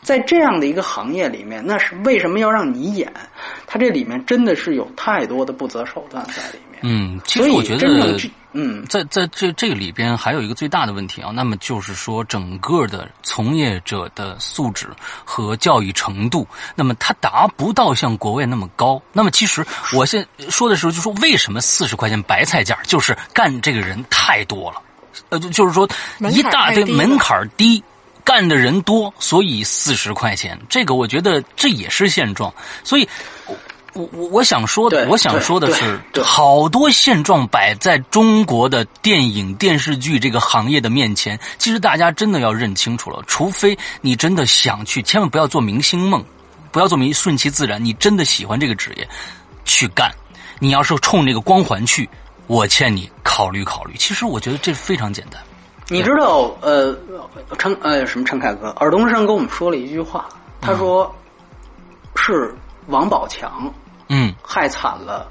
[0.00, 3.12] 在这样的一个行业里面，那是为什么要让你演？
[3.66, 6.80] 他这里面真的是有太多的不择手段在里面。
[6.82, 14.88] 嗯，其所以实我觉得真正这，嗯，在在这这个里边还有一个最大的问题啊，那么就是说整个的从业者的素质
[15.24, 19.00] 和教育程度，那么他达不到像国外那么高。
[19.12, 24.82] 那么其实我现说的时候就说，为什么四十块钱白菜价，就是干这个人太多了，
[25.28, 25.88] 呃，就就是说
[26.30, 27.82] 一大堆门槛低。
[28.22, 32.52] 干的人多，所以四十块钱，这个我觉得这也是现状。
[32.84, 33.08] 所以，
[33.92, 43.22] 我我我我想说的，我想说的是，好多现状摆在中国的电影电视剧这个行业的面前，其实大家真的要认清楚了。
[43.26, 46.24] 除非你真的想去，千万不要做明星梦，
[46.70, 47.84] 不要做明顺其自然。
[47.84, 49.08] 你真的喜欢这个职业，
[49.64, 50.10] 去干。
[50.58, 52.08] 你要是冲这个光环去，
[52.46, 53.94] 我劝你考虑考虑。
[53.96, 55.42] 其实我觉得这非常简单。
[55.88, 56.96] 你知道，呃，
[57.58, 60.28] 陈呃什么陈凯歌，尔冬升跟我们说了一句话，
[60.60, 61.12] 他说、
[62.14, 62.54] 是
[62.86, 63.72] 王宝强
[64.10, 65.26] 嗯，害惨了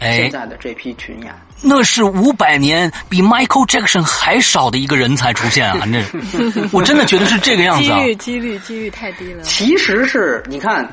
[0.00, 1.34] 哎现在的这批群演。
[1.62, 5.78] 那是五百年比 Michael Jackson 还少的一个人才出现啊！
[5.90, 7.98] 这，我真的觉得是这个样子啊。
[7.98, 9.42] 几率几率几率太低了。
[9.42, 10.86] 其实是你看，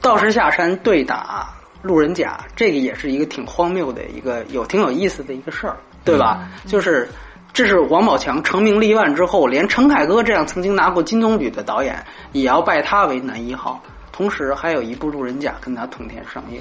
[0.00, 1.48] 道士下山对打
[1.82, 6.48] 路人甲，这个也是一个挺荒谬的一个有挺有意思的一个事儿，对吧？
[6.66, 7.08] 就是
[7.52, 12.02] 这是王宝强成名立万之后，连陈凯歌这样曾经拿过金棕榈的导演
[12.32, 13.80] 也要拜他为男一号，
[14.12, 16.60] 同时还有一部路人甲跟他同天上映。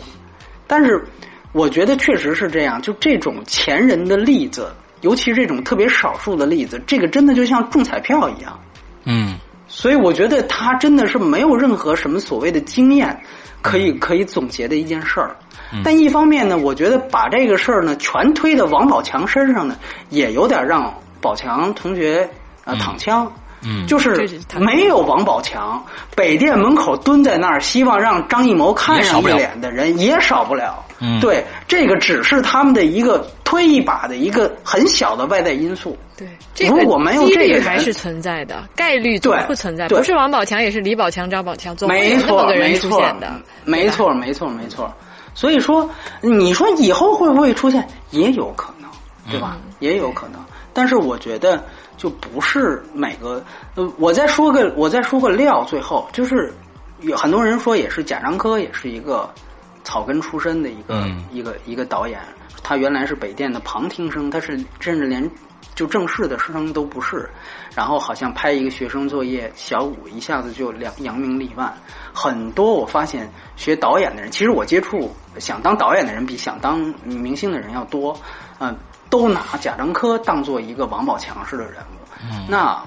[0.65, 1.03] 但是
[1.51, 4.71] 我觉得确实是这样，就这种前人的例子，
[5.01, 8.57] 尤其这种特别少数的例子，这个真的就像中彩票一样。
[9.03, 9.35] 嗯
[9.67, 13.17] 所以我觉得他真的是没有任何什么所谓的经验
[13.61, 15.35] 可以可以总结的一件事儿。
[15.81, 19.77] 但一方面呢，我觉得把这个事儿呢全推到王宝强身上呢，
[20.09, 22.29] 也有点让宝强同学
[22.65, 23.31] 呃躺枪。
[23.63, 24.27] 嗯就是
[24.59, 25.83] 没有王宝强，
[26.15, 30.83] 北电门口蹲在那儿，希望让张艺谋看上一脸的人也少不了。
[30.99, 35.97] 嗯对，这个只是他们的一个推一把的一个很小的外在因素。
[36.15, 39.87] 对，这个如果没有这个还是存在的，概率总对会存在。
[39.87, 43.41] 不是王宝强，也是李宝强、张宝强，总会没有那么错，个人出没错现的。
[43.65, 44.93] 没错，没错，没错。
[45.33, 45.89] 所以说，
[46.21, 47.87] 你说以后会不会出现？
[48.11, 48.89] 也有可能，
[49.31, 49.57] 对吧？
[49.63, 50.39] 嗯也有可能。
[50.73, 51.63] 但是我觉得，
[52.01, 53.43] 就不是每个。
[53.75, 55.63] 呃，我再说个，我再说个料。
[55.65, 56.51] 最后就是
[57.01, 59.31] 有很多人说，也是贾樟柯，也是一个
[59.83, 62.19] 草根出身的一个、嗯一个一个导演。
[62.63, 65.29] 他原来是北电的旁听生，他是甚至连
[65.75, 67.29] 就正式的师生都不是。
[67.75, 71.71] 然后好像拍一个学生作业，小五一下子就扬扬名立万。
[72.11, 78.19] 很多我发现学导演的人，其实我接触想当导演的人比想当明星的人要多。
[78.57, 78.75] 嗯、
[79.11, 82.47] 都拿贾樟柯当做一个王宝强式的人物。
[82.47, 82.81] 那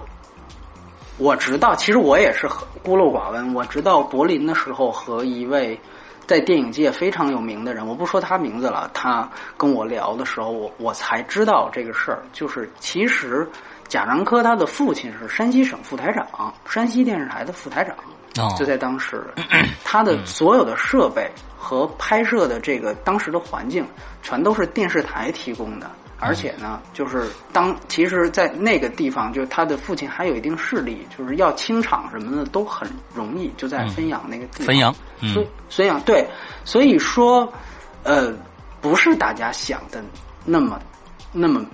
[1.18, 3.54] 我直到，其实我也是很孤陋寡闻。
[3.54, 5.78] 我直到柏林的时候，和一位
[6.26, 12.22] 在电影界非常有名的人，我不说他名字了，他跟我聊的时候，我我才知道这个事儿。
[12.32, 13.48] 就是其实
[13.86, 17.94] 贾樟柯他的父亲是山西省副台长，山西电视台的副台长。
[18.36, 19.22] 哦就在当时，
[19.84, 23.86] 他的所有的设备和拍摄的这个当时的环境，
[24.22, 25.88] 全都是电视台提供的。
[26.24, 34.68] 而且呢，就是当其实，在那个地方，就是他的父亲还有一定势力，就是要清场什么的都很容易，就在汾阳那个地方。
[34.68, 34.94] 汾阳，
[35.32, 36.26] 所嗯所以啊，对，
[36.64, 37.52] 所以说，
[38.02, 38.32] 呃，
[38.80, 40.02] 不是大家想的
[40.44, 40.80] 那么
[41.32, 41.64] 那么，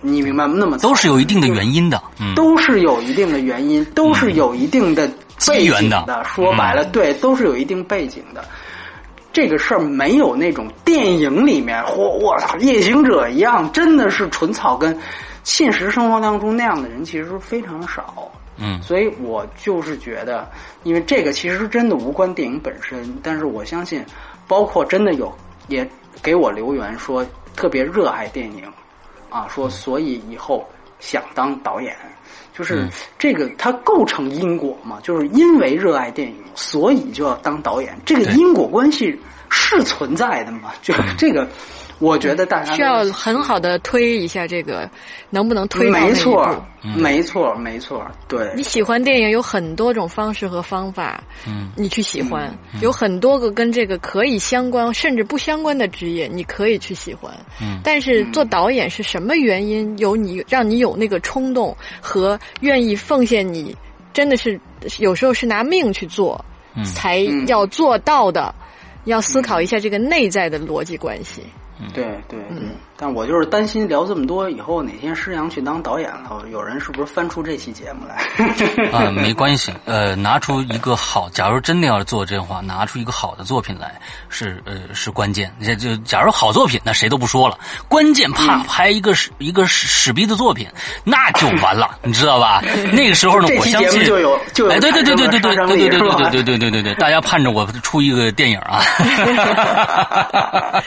[0.00, 0.54] 你明白吗？
[0.56, 2.02] 那么都是有一定的原因的。
[2.20, 5.10] 嗯，都是有一定的原因，都是有一定的
[5.46, 8.44] 背景的说白了，对，都是有一定背景的。
[9.38, 14.98] 这个事儿没有那种电影里面或我操夜行者一样，真的是纯草根。
[15.44, 18.28] 现实生活当中那样的人其实非常少。
[18.56, 20.50] 嗯所以我就是觉得，
[20.82, 24.04] 因为这个其实真的无关电影本身，但是我相信，
[24.48, 25.32] 包括真的有
[25.68, 25.88] 也
[26.20, 27.24] 给我留言说
[27.54, 28.64] 特别热爱电影，
[29.30, 30.68] 啊，说所以以后
[31.00, 31.96] 想当导演，
[32.52, 32.90] 就是嗯。
[33.18, 39.18] 这个它构成因果嘛，就是因为热爱电影，所以就要当导演，这个因果关系
[39.50, 41.48] 是存在的嘛，就是这个，
[41.98, 44.88] 我觉得大家需要很好的推一下这个，
[45.30, 46.08] 能不能推到那一步？
[46.10, 46.64] 没错，
[46.96, 57.32] 没错，没错，对你，喜欢电影有很多种方式和方法，嗯你去喜欢，有很多个跟这个可以相关甚至不相关的职业，你可以去喜欢。
[57.60, 63.76] 嗯但是做导演是什么原因有你让你有那个冲动和愿意奉献你，
[64.12, 64.60] 真的是
[64.98, 66.44] 有时候是拿命去做，
[66.76, 68.54] 嗯才要做到的。
[69.04, 71.40] 要思考一下这个内在的逻辑关系。
[71.94, 72.40] 对对对。
[72.50, 78.16] 嗯，但我就是担心聊这么多以后，哪天师洋去当导演了，有人是不是翻出这期节目来？
[78.90, 83.94] 啊，没关系，呃，拿出一个好，假如真的要做这话，拿出一个好的作品来
[84.28, 85.54] 是呃是关键。
[85.62, 87.56] 这就假如好作品，那谁都不说了，
[87.88, 90.66] 关键怕拍一个屎一个屎屎逼的作品，
[91.04, 92.60] 那就完了，你知道吧？
[92.92, 98.82] 那个时候呢，我相信就有就有哎，对对对对对对对对对对对对对对对，大家盼着我出一个电影啊。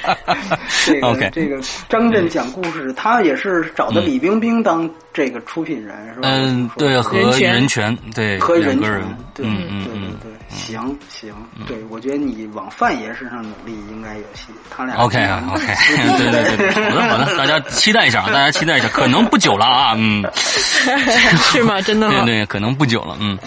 [0.85, 1.57] 这个 OK 这个
[1.87, 6.29] 张震讲故事，他也是找的李冰冰当这个出品人，是吧？
[6.29, 10.17] 嗯，对，和人权对，和人权两个人，，对嗯对对嗯嗯。
[10.21, 11.33] 对，行行，
[11.67, 15.65] 对我觉得你往范爷身上努力应该有戏，他俩 OK 啊，OK，
[16.17, 20.23] 对对对对，好的好的，大家期待一下啊，大家期待一下，可能不久了啊，嗯，
[21.51, 21.81] 是吗？
[21.81, 22.23] 真的吗？
[22.25, 23.37] 对对，可能不久了，嗯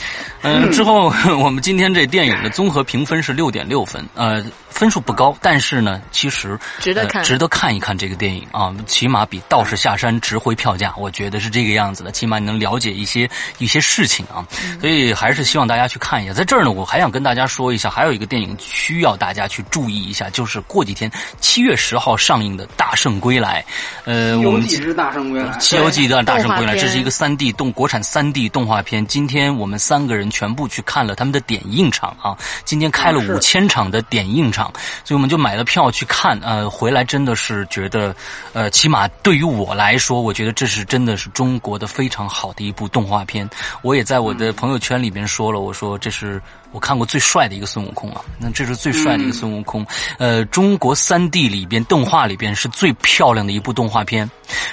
[0.43, 14.45] 嗯，之后我们今天这电影的综合评分是六点六分，呃，分数不高，但是呢，其实呃值得看值得看一看这个电影啊，起码比《道士下山》值回票价，我觉得是这个样子的，起码你能了解一些一些事情啊，
[14.81, 16.33] 所以还是希望大家去看一下。
[16.33, 21.09] 在这儿呢，我还想跟大家说一下，还有一个电影需要大家去注意一下，就是过几天
[21.41, 23.65] 七月十号上映的《大圣归来》，
[24.05, 29.07] 呃，我们游记之大圣归来，《西游记》的《大圣归来》，这是一个三 D 动国产三 D 动画片。
[29.07, 34.73] 今天我们三个人全部去看了他们的点映场啊，今天开了是五千场的点映场，
[35.05, 36.39] 所以我们就买了票去看。
[36.43, 38.15] 呃，回来真的是觉得，
[38.55, 43.49] 呃，起码对于我来说，我觉得这是真的是中中国的非常好的一部动画片。
[43.83, 46.41] 我也在我的朋友圈里边说了，我说这是
[46.73, 49.87] 我看过最帅的一个孙悟空啊，那这是最帅的一个孙悟空。
[50.19, 54.31] 呃，中国三 D 里边动画里边是最漂亮的一部动画片。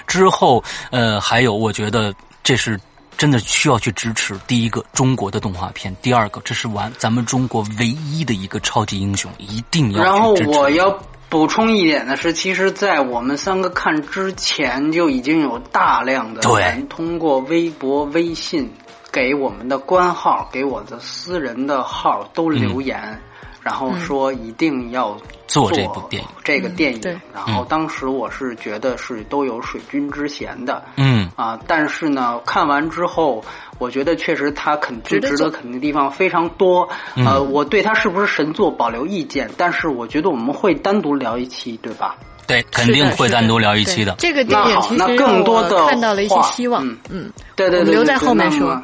[0.07, 2.79] 之后，呃，还有我觉得这是。
[3.17, 10.57] 真的需要去支持第一个中国的动画片，第二个这是完咱们中国唯一的一个超级英雄，一定要去支持。
[10.57, 10.99] 我要
[11.31, 18.73] 补充一点的是，其实，在我们三个看之前，就已经有大量的人通过微博、微信
[19.13, 23.21] 给我们的官号、给我的私人的号都留言，
[23.61, 27.21] 然后说一定要嗯做这部电影这个电影。
[27.33, 30.83] 然后当时我是觉得是都有水军之嫌的。
[30.97, 33.43] 嗯啊，但是呢，看完之后，
[33.77, 36.87] 我觉得确实他肯值得做值得肯定的地方非常多。
[37.15, 42.15] 嗯呃，我对他是不是神作保留意见，但是我觉得我们会单独聊一期，对吧？
[42.47, 44.15] 对，肯定会单独聊一期的。
[44.17, 46.97] 这个电影其实更多的我看到了一些希望嗯。
[47.09, 48.81] 嗯，对对对留在后面说。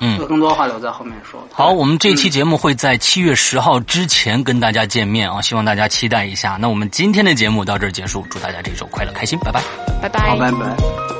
[0.00, 1.46] 嗯有更多话留在后面说。
[1.52, 6.56] 好，我们这期节目会在七月十号之前跟大家见面啊，希望大家期待一下。
[6.60, 9.62] 那我们今天的节目到这儿结束，祝大家这一周快乐开心，拜拜。
[10.02, 11.19] 拜拜好，拜拜。